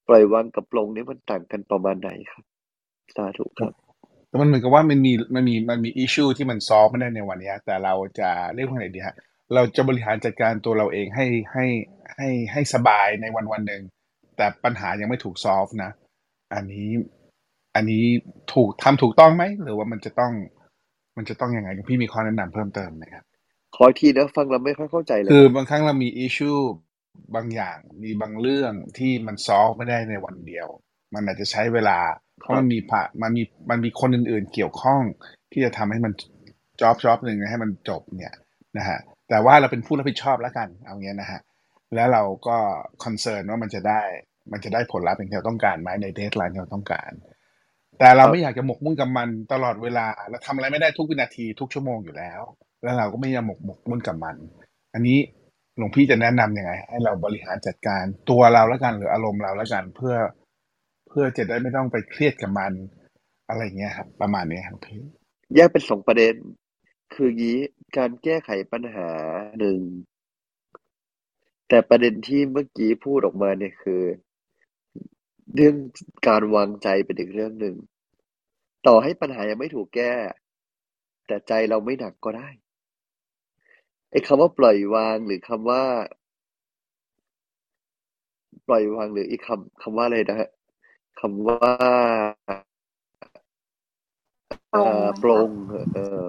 [0.09, 2.45] ปล่อยวางกับปลงนี่มันต่างกันประมาณไหนครับ
[3.15, 3.73] สาธุครับ
[4.29, 9.15] แต่มันเหมือนกับว่ามันมีมันมีมันมีอิชชูที่มันซอฟไม่ได้ในวันเนี้ยแต่เราจะเรียกว่าไงดีฮะ
[9.53, 11.65] เราจะบริหารจัดการตัวเราเองให้ให้
[12.15, 13.83] ให้ให้สบายในวันวันหนึ่ง
[14.37, 15.91] แต่ปัญหายังไม่ถูกซอฟนะ
[16.53, 16.89] อันนี้
[17.75, 18.03] อันนี้
[18.53, 20.33] ถูกทำถูกต้องไหมหรือว่ามันจะต้อง
[21.17, 23.25] มันจะต้องยังไงหลวงพี่มีข้อแนะนำเพิ่มเติมไหมครับ
[23.75, 26.53] ขออีกทีนะฟังเราไม่ค่อยเข้าใจเลยคือบางครั้งเรามีอิชชู
[27.35, 30.67] บางอย่างมีบางเรื่องที่มันซอฟไม่ได้ในวันเดียว
[31.13, 31.99] มันอาจจะใช้เวลา
[32.39, 35.01] เพราะมันมีผ่ามันมีมันมีคนอื่นๆเกี่ยวข้อง
[35.51, 36.13] ที่จะทำให้มัน
[36.81, 38.33] job job หนึ่งให้มันจบเนี่ย
[38.77, 41.39] นะฮะแต่ว่าเราเป็นผู้รับผิดชอบแล้วกัน เอางี้นะฮะ
[41.95, 42.57] แล้วเราก็
[43.03, 44.01] concern ว่ามันจะได้
[44.51, 47.11] มันจะได้ผลลัพธ์อย่างที่เราต้องการไหมใน deadline ที่เราต้องการ
[47.99, 52.41] แต่เราไม่อยากจะหมกมุ่นกับมันตลอดเวลาเราทำอะไรไม่ได้ทุกวินาทีทุกชั่วโมงอยู่แล้ว
[52.83, 54.35] แล้วเราก็ไม่อยากหมกหมกมุ่นกับมัน
[54.93, 55.17] อันนี้
[55.77, 60.15] หลวงพี่จะแนะนำยังไง ให้เราบริหารจัดการตัวเราแล้วกันหรืออารมณ์เราแล้วกันเพื่อ
[61.07, 62.73] เพื่อจะได้ไม่ต้องไปเครียดกับมัน
[63.47, 65.01] อะไรเงี้ยครับ ประมาณนี้ครับพี่
[65.55, 66.33] แยกเป็นสองประเด็น
[67.13, 67.59] คืองี้
[67.97, 69.09] การแก้ไขปัญหา
[69.59, 69.79] หนึ่ง
[71.69, 74.01] แต่ประเด็นที่เมื่อกี้พูดออกมาเนี่ยคือ
[75.55, 75.75] เรื่อง
[76.27, 77.75] การวางใจเป็นอีกเรื่องหนึ่ง
[78.87, 80.13] ต่อให้ปัญหายังไม่ถูกแก้
[81.27, 82.49] แต่ใจเราไม่หนักก็ได้
[84.11, 85.83] ไอ้คำว่าปล่อยวางหรือคำว่า
[88.67, 90.49] ปล่อยวางหรืออีกคำคำว่าอะไรนะฮะ
[91.19, 91.75] คำว่า
[94.73, 95.49] ปลเอ่งอไหมปลคะง
[95.93, 96.23] เออ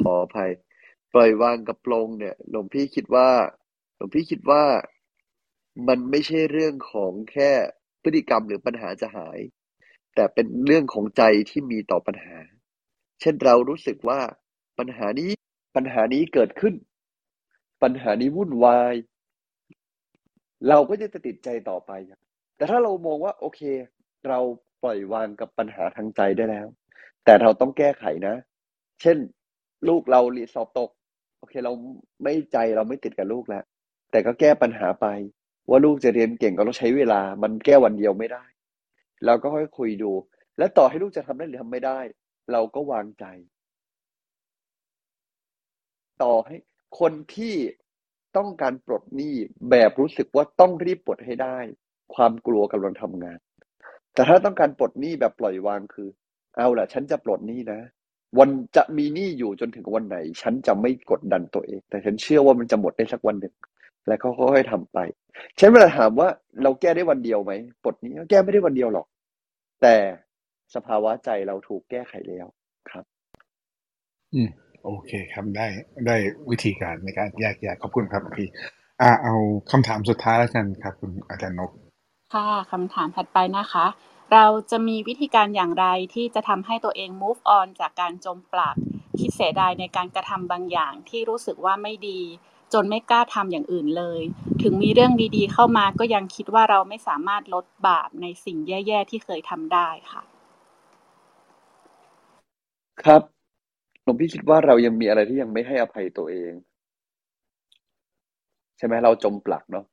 [0.00, 0.52] ขออภัย
[1.12, 3.30] ปล่อยวางกับปลงเนี่ยหลวงพี่คิดว่า
[3.96, 4.64] หลวงพี่คิดว่า
[5.88, 7.50] มันไม่ใช่เรื่องของแค่
[8.02, 9.38] พฤติกรรมหรือปัญหาจะหาย
[10.14, 12.36] แต่เป็นเรื่องของใจที่มีต่อปัญหา
[13.20, 14.20] เช่นเรารู้สึกว่า
[14.78, 15.30] ปัญหานี้
[15.76, 16.74] ปัญหานี้เกิดขึ้น
[17.82, 18.94] ปัญหานี้วุ่นวาย
[20.68, 21.92] เราก็จะติดใจต่อไป
[22.56, 23.60] แต่ถ้าเรามองว่า โอเค
[24.28, 24.40] เรา
[24.82, 26.66] ปล่อยวางกับปัญหาทางใจได้แล้ว
[27.24, 28.34] แต่เราต้องแก้ไขนะ
[29.00, 29.18] เช่น
[29.88, 30.90] ลูกเราเรียนสอบตก
[31.38, 31.72] โอเคเรา
[32.22, 33.64] ไม่ใจเราไม่ติดกับลูกแล้ว
[34.10, 35.06] แต่ก็แก้ปัญหาไป
[35.68, 38.44] ว่าลูกจะเรียนเก่งก็ต้องใช้เวลา มันแก้วันเดียวไม่ได้
[39.26, 40.12] เราก็ค่อยคุยดู
[40.58, 41.98] และต่อให้ลูกจะทำได้หรือทำไม่ได้
[42.52, 43.24] เราก็วางใจ
[46.22, 46.56] ต่อให้
[47.00, 47.54] คนที่
[48.36, 49.34] ต้องการปลดหนี้
[49.70, 51.58] แบบรู้สึกว่าต้องรีบปลดให้ได้
[52.14, 53.38] ความกลัวกำลังทำงาน
[54.14, 56.08] แต่ถ้าต้องการปลดหนี้แบบปล่อยวางคือ
[56.56, 57.80] เอาล่ะ ฉันจะปลดหนี้นะ
[58.38, 63.54] วันจะมีหนี้อยู่จนถึงวันไหน ฉันจะไม่กดดันตัวเอง แต่ฉันเชื่อว่ามันจะหมดได้สักวันหนึ่ง
[64.08, 64.98] แล้วก็ค่อยๆทำไป
[65.60, 66.28] ฉันเวลาถามว่า
[66.62, 67.52] เราแก้ได้วันเดียวไหม
[67.84, 69.06] ปลดหนี้แก้ไม่ได้วันเดียวหรอก
[69.82, 69.96] แต่
[70.74, 72.46] สภาวะใจเราถูกแก้ไขแล้ว
[72.90, 73.04] ครับ
[74.34, 74.48] อืม
[74.84, 75.66] โอเคครับได้
[76.06, 76.16] ได้
[76.50, 78.48] วิธีการในการแยกแยะขอบคุณครับพี่
[79.02, 79.34] อ่าเอา
[79.70, 81.70] คำถามสุดท้ายแล้วกันครับ คุณอาจารย์นก
[82.34, 83.86] ค่ะคำถามถัดไปนะคะ
[84.32, 88.76] เราจะมีวิธีการอย่างไรที่จะทำให้ตัวเอง move on จากการจมปลัก
[89.18, 92.20] คิดเสียดายในการกระทำบางอย่างที่รู้สึกว่าไม่ดี
[92.72, 94.20] จนไม่กล้าทำอย่างอื่นเลย
[94.62, 100.22] ถึงมีเรื่องดีๆ เข้ามาก็ยังคิดว่าเราไม่สามารถลดบาปในสิ่งแย่ๆที่เคยทำได้ค่ะ
[103.02, 103.22] ครับ
[104.02, 106.52] หลวงพี่คิดว่าเรายังมีอะไรที่ยังไม่ให้อภัยตัวเอง
[108.78, 109.84] ใช่ไหมเราจมปลักเนาะ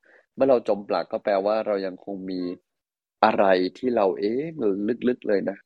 [0.42, 2.42] มื่อเราจมปลักก็แปลว่าเรายังคงมี
[3.24, 3.46] อะไร
[3.78, 4.42] ที่เราเอ๊ะ
[5.08, 5.58] ลึกๆเลยนะ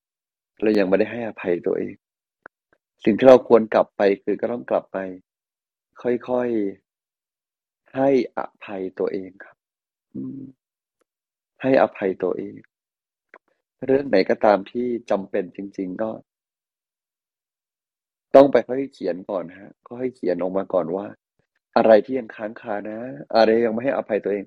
[0.61, 1.93] เรายังไม่ได้ให้อภัยตัวเอง
[3.03, 4.97] สิ่งที่เราควรกลับไปคือก็ต้องกลับไป
[6.01, 9.57] ค่อยๆให้อภัยตัวเองครับ
[11.61, 12.53] ให้อภัยตัวเอง
[13.85, 16.09] เรื่องไหนก็ตามที่จำเป็นจริง ๆ ก็
[18.35, 21.05] ต้องไปค่อยเขียนก่อนฮะ ก็ให้เขียนออกมาก่อนว่า
[21.77, 22.99] อะไรที่ยังค้างคานะ
[23.35, 24.45] อะไรยังไม่ให้อภัยตัวเอง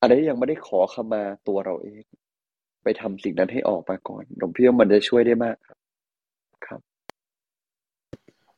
[0.00, 2.02] อะไรที่ยังไม่ได้ขอขมาตัวเราเอง
[2.82, 5.78] ไปทำสิ่งนั้นให้ออกมาก่อนหลวงพี่ว่ามันจะช่วยได้มากครับ
[6.66, 6.80] ครับ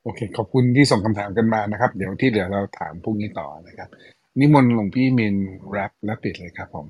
[0.03, 3.89] โอเค ขอบคุณที่ส่งคำถามกันมานะครับ เดี๋ยวที่เหลือเราถามพวกนี้ต่อนะครับ
[4.39, 5.37] นิมนต์หลวงพี่มิน
[5.71, 6.87] แรปและปิดเลยครับผม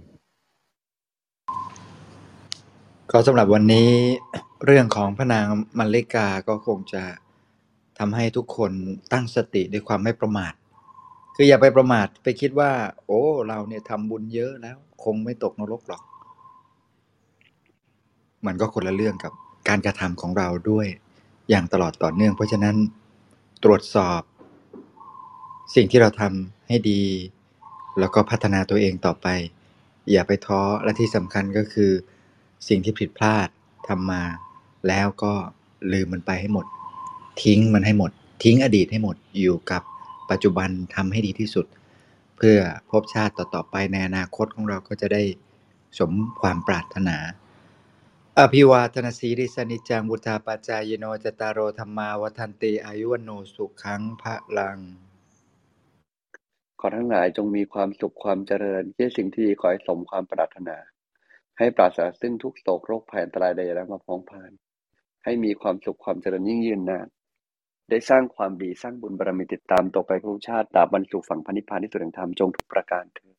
[3.11, 3.91] ก็สำหรับวันนี้
[4.65, 5.47] เรื่องของพระนาง
[5.79, 7.03] มัลลิกาก็คงจะ
[7.99, 8.73] ทำให้ทุกคน
[9.13, 10.53] ตั้งสติด้วยความไม่ประมาท
[11.35, 12.71] คืออย่าไปประมาทไปคิดว่า
[13.07, 16.03] โอ้ เราเนี่ยทำบุญเยอะแล้ว คงไม่ตกนรกหรอก
[18.47, 19.33] มันก็คนละเรื่องกับ
[19.69, 20.87] การกระทำของเราด้วย
[21.51, 22.77] อย่างตลอดต่อเนื่อง เพราะฉะนั้น
[23.65, 24.23] ตรวจสอบ
[25.75, 27.03] สิ่งที่เราทำให้ดี
[27.99, 29.27] แล้วก็พัฒนาตัวเองต่อไป
[30.11, 31.91] อย่าไปท้อและที่สำคัญก็คือ
[32.69, 33.49] สิ่งที่ผิดพลาด
[33.89, 34.23] ทำมา
[34.89, 35.33] แล้วก็
[35.93, 36.67] ลืมมันไปให้หมด
[37.43, 38.11] ทิ้งมันให้หมด
[38.45, 39.83] ทิ้งอดีตให้หมดอยู่กับ
[40.31, 41.67] ปัจจุบันทำให้ดีที่สุด
[42.37, 42.59] เพื่อ
[42.91, 45.23] พบชาติต่อๆไปในอนาคตของเราก็จะได้
[45.99, 47.17] สมความปรารถนา
[48.39, 54.79] อภิวาทนาสีริสนิจังบุตาปัจจายโนจตารโอธรรมาวันติอายุวันโนสุขังพระลัง
[56.81, 60.77] ขอทั้งหลายจงมีความสุขความเจริญที่สิ่งที่ดีขอให้สมความปรารถนา
[61.59, 64.51] ให้ปราศจากซึ่งทุกโศกโรคภัยอันตรายใดแล้วมาพ้องผ่าน
[65.25, 67.09] ให้มีความสุขความเจริญยิ่งยืนนาน
[67.91, 73.35] ได้สร้างความดีสร้างบุญบารมีติดตามต่อไปทุกชาติตราบบรรจุฝั่งพันธิพพานที่สุดแห่งธรรมจงทุกประการเถิด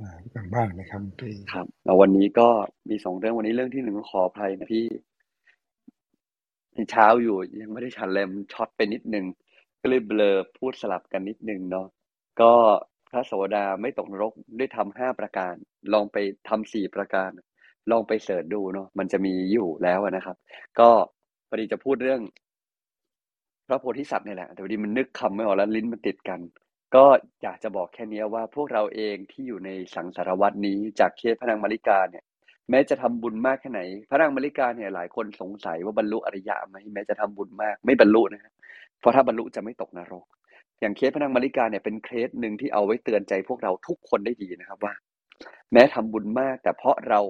[0.00, 2.48] อ่ากันบ้านนะครับพี่ครับแล้ววันนี้ก็
[2.88, 4.86] มีสองเรื่องวันนี้เรื่องที่หนึ่งขออภัยนะพี่
[6.90, 9.24] เช้าอยู่ยังไม่ได้ฉันเลยมันช็อตไปนิดนึง
[9.80, 11.86] ก็เลยเบลอพูดสลับกันนิดนึงเนาะ
[12.40, 12.52] ก็
[13.10, 15.54] พระโสดาไม่ตกนรกด้วยทำห้าประการ
[15.92, 16.16] ลองไป
[16.48, 17.30] ทำสี่ประการ
[17.90, 20.36] ลองไปเสิร์ชดูเนาะมันจะมีอยู่แล้วอะนะครับ
[20.78, 20.90] ก็
[21.48, 22.20] พอดีจะพูดเรื่อง
[23.68, 26.40] พระโพธิสัตว์นี่แหละ แต่พอดีมันนึกคำไม่ออกแล้วลิ้นมันติดกัน
[26.94, 27.04] ก็
[27.42, 32.24] อยากจะบอกแค่เนี้ยว่าพวกเราเองที่อยู่ในสังสารวัตนี้จากเคสพระนางมาริกาเนี่ย
[32.70, 38.52] แม้จะทำบุญมากแค่ไหน พระนางมาริกาเนี่ยหลายคนสงสัยว่าบรรลุอริยะไหมแม้จะทำบุญมากไม่บรรลุนะ
[39.00, 40.24] เพราะถ้าบรรลุจะไม่ตกนรก
[40.80, 44.94] อย่างเคสพระนางมาริกาเนี่ยเป็นเคสหนึ่งที่เอาไว้เตือนใจพวกเราทุกคนได้ดีนะครับว่า
[45.72, 47.20] แม้ทำบุญมาก แต่เพราะเรา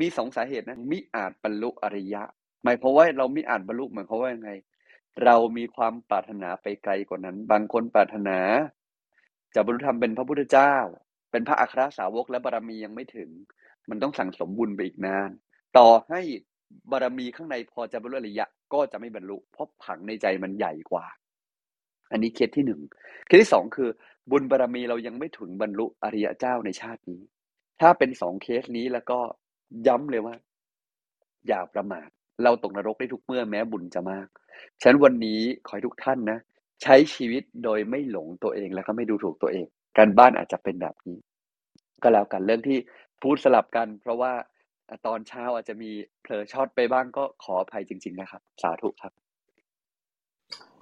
[0.00, 2.22] มีสองสาเหตุนะมิอาจบรรลุอริยะ
[2.62, 4.50] หมายเพราะว่าเรามิอาจบรรลุเหมือนเขาว่ายังไง
[5.24, 8.38] เรามีความปรารถนาไปไกลกว่านั้น บางคนปรารถนา
[9.54, 10.74] จะบรรลุธรรมเป็นพระพุทธเจ้า
[11.30, 13.30] เป็นพระอัครสาวกและบารมียังไม่ถึง
[13.90, 15.30] มันต้องสั่งสมบุญไปอีกนาน
[15.78, 16.20] ต่อให้
[16.90, 21.06] บารมีข้างในพอจะบรรลุอริยะ ก็จะไม่บรรลุเพราะผังในใจมันใหญ่กว่า
[22.10, 22.80] อันนี้เคสที่หนึ่ง
[23.26, 23.88] เคสที่สองคือ
[24.30, 27.20] บุญบารมีเรายังไม่ถึงบรรลุอริยเจ้าในชาตินี้
[27.80, 29.18] ถ้าเป็นสองเคสนี้แล้วก็
[29.86, 30.34] ย้ำเลยว่า
[31.46, 32.08] อย่าประมาท
[32.44, 34.26] เราตกนรกได้ทุกเมื่อแม้บุญจะมาก
[34.80, 36.38] ฉะนั้นวันนี้ขอให้ทุกท่านนะ
[36.82, 39.66] ใช้ชีวิตโดยไม่หลงตัวเองแล้วก็ไม่ดูถูกตัวเอง
[39.98, 41.18] การบ้านอาจจะเป็นแบบนี้
[42.02, 42.78] ก็แล้วกันเรื่องที่
[43.22, 44.32] พูดสลับกัน เพราะว่า
[45.06, 45.90] ตอนเช้าอาจจะมี
[46.22, 49.12] เผลอช็อตไปบ้างก็ขออภัยจริง ๆ นะครับ สาธุครับ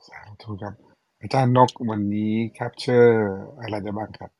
[0.08, 0.74] สาธุครับ
[1.20, 4.30] อาจารย์นกวันนี้ capture อะไรได้บ้างครับ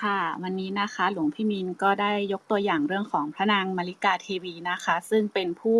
[0.00, 5.76] ค่ะ วันนี้นะคะหลวงพี่มินก็ได้ยกตัวอย่างเรื่องของพระนางมัลลิกาเทวีนะคะ ซึ่งเป็นผู้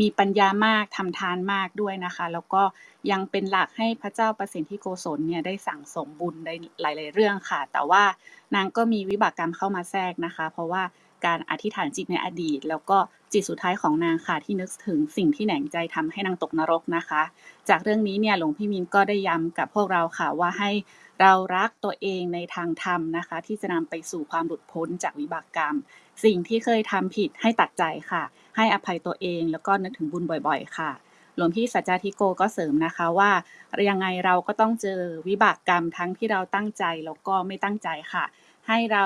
[0.00, 2.62] มีปัญญามากทำทานมากด้วยนะคะ แล้วก็
[3.10, 6.50] ยังเป็นหลักให้พระเจ้าประสิทธิโกศลเนี่ยได้สั่งสมบุญใน
[6.80, 8.02] หลาย ๆ เรื่องค่ะ แต่ว่า
[8.54, 10.82] นางก็มีวิบากกรรมเข้ามาแทรกนะคะ เพราะว่า
[11.26, 12.98] การอธิษฐานจิตในอดีต แล้วก็
[13.32, 17.22] จิตสุดท้ายของนางค่ะที่นึกถึงสิ่งที่แหนงใจทำให้นางตกนรกนะคะ
[17.68, 20.70] จากเรื่องนี้เนี่ยหลวงพี่มินก็ได้ย้ำกับพวกเราค่ะว่าให้
[21.20, 25.74] เรารักตัวเองในทางธรรมนะคะ ที่จะนำไปสู่ความหลุดพ้นจากวิบากกรรม
[26.24, 28.22] สิ่งที่เคยทำผิดให้ตัดใจค่ะ
[28.56, 30.90] ให้อภัยตัวเองแล้วก็นึกถึงบุญบ่อย ๆ ค่ะ
[31.36, 33.30] หลวงพี่สัจจาธิโกก็เสริมนะคะว่า
[33.88, 38.24] ยังไงเราก็ต้องเจอวิบากกรรมทั้งที่เราตั้งใจแล้วก็ไม่ตั้งใจค่ะ
[38.68, 39.04] ให้เรา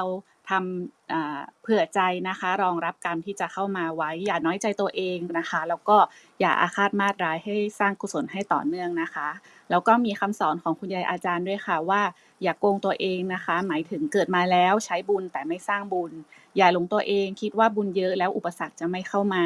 [0.52, 5.96] ทำเผื่อใจนะคะ รองรับกรรมที่จะเข้ามาไว้ อย่าน้อยใจตัวเองนะคะ แล้วก็
[6.40, 9.28] อย่าอาฆาตมาตร้ายให้สร้างกุศลให้ต่อเนื่องนะคะ
[9.70, 12.02] แล้วก็มีคำสอนของคุณยายอาจารย์ด้วยค่ะว่า
[12.42, 16.12] อย่าโกงตัวเองนะคะ หมายถึงเกิดมาแล้วใช้บุญแต่ไม่สร้างบุญ
[16.56, 19.44] อย่าหลงตัวเองคิดว่าบุญเยอะแล้วอุปสรรคจะไม่เข้ามา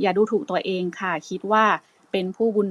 [0.00, 1.64] อย่าดูถูกตัวเองค่ะ คิดว่า
[2.12, 2.68] เป็นผู้บุญ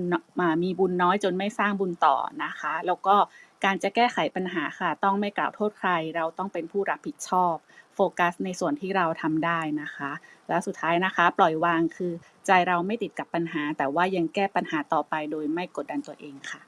[0.64, 3.16] มีบุญน้อยจนไม่สร้างบุญต่อนะคะ แล้วก็
[3.64, 7.56] การจะแก้ไขปัญหาค่ะ ต้องไม่กล่าวโทษใคร เราต้องเป็นผู้รับผิดชอบ
[7.96, 10.12] โฟกัสในส่วนที่เราทำได้นะคะ
[10.48, 12.14] และสุดท้ายนะคะ ปล่อยวางคือ
[12.48, 16.62] ใจเราไม่ติดกับปัญหา แต่ว่ายังแก้ปัญหาต่อไปโดยไม่กดดันตัวเองค่ะ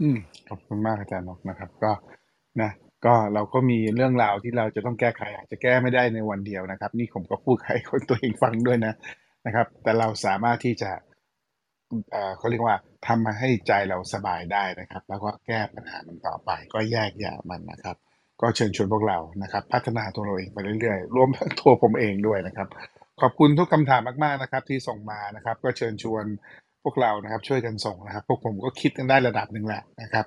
[0.00, 1.92] อืมขอบคุณมากอาจารย์นกนะครับ ก็
[2.62, 2.70] นะ
[3.06, 8.94] ก็เราก็มีเรื่องราวที่เราจะต้องแก้ไขอาจจะแก้ไม่ได้ในวันเดียวนะครับ นี่ผมก็พูดให้คนตัวเองฟังด้วยนะ
[9.46, 10.90] นะครับ แต่เราสามารถที่จะ
[12.38, 12.76] เขาเรียกว่า
[13.06, 17.96] ทำมาให้ใจเราสบายได้นะครับ แล้วก็แก้ปัญหามันต่อไป ก็แยกแยะมันนะครับ
[18.40, 22.68] ก็เชิญชวนพวกเรานะครับ พัฒนาตัวเราเองไปเรื่อยๆรวมทั้งตัวผมเองด้วยนะครับ
[23.20, 26.24] ขอบคุณทุกคำถามมากๆนะครับ ที่ส่งมานะครับ ก็เชิญชวน
[26.82, 30.26] พวกเรานะครับ ช่วยกันส่งนะครับ พวกผมก็คิดกันได้ระดับหนึ่งแหละนะครับ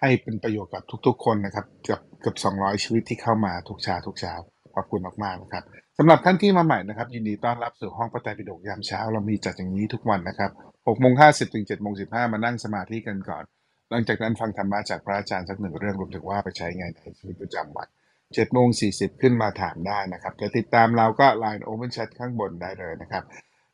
[0.00, 4.34] ให้เป็นประโยชน์กับทุก ๆ คนนะครับเกือบเกือบ200 ชีวิตที่เข้ามาทุกเช้าทุกเช้า
[4.74, 5.64] ขอบคุณมากๆนะครับ
[5.98, 10.50] สำหรับท่านที่มาใหม่นะครับ ยินดีต้อนรับสู่ห้องพระไตรปิฎกยามเช้า เรามีจัดอย่างนี้ทุกวันนะครับ
[10.86, 13.44] 6โมง50ถึง7โมง15มานั่งสมาธิกันก่อน
[13.90, 17.88] หลังจากนั้นฟังธรรมะจากพระอาจารย์สักหนึ่งเรื่องรวมถึงว่าไปใช้ไงในชีวิตประจำวัน
[18.20, 23.24] 7โมง40ขึ้นมาถามได้นะครับจะติดตามเราก็ Line Open Chat ข้างบนได้เลยนะครับ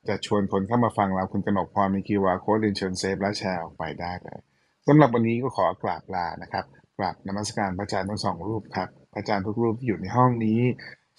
[0.09, 4.41] จะชวนคนเข้ามาฟังเราคุณกนกพรมี QR code เรียนเชิญ save และแชร์ออกไปได้เลย
[4.87, 6.65] สำหรับวันนี้ก็ขอกราบลานะครับ
[6.99, 10.61] กราบนมัสการพระอาจารย์ทั้งสองรูปครับพระอาจารย์ทุกรูปที่อยู่ในห้องนี้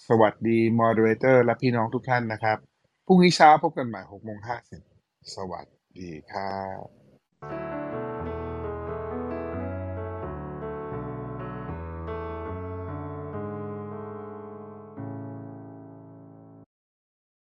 [0.07, 2.57] สวัสดี moderator และพี่น้องทุกท่านนะครับ
[3.05, 4.39] พรุ่งนี้เช้าพบกันใหม่6โมง
[4.87, 5.65] 50สวัส
[5.97, 6.85] ดีครับ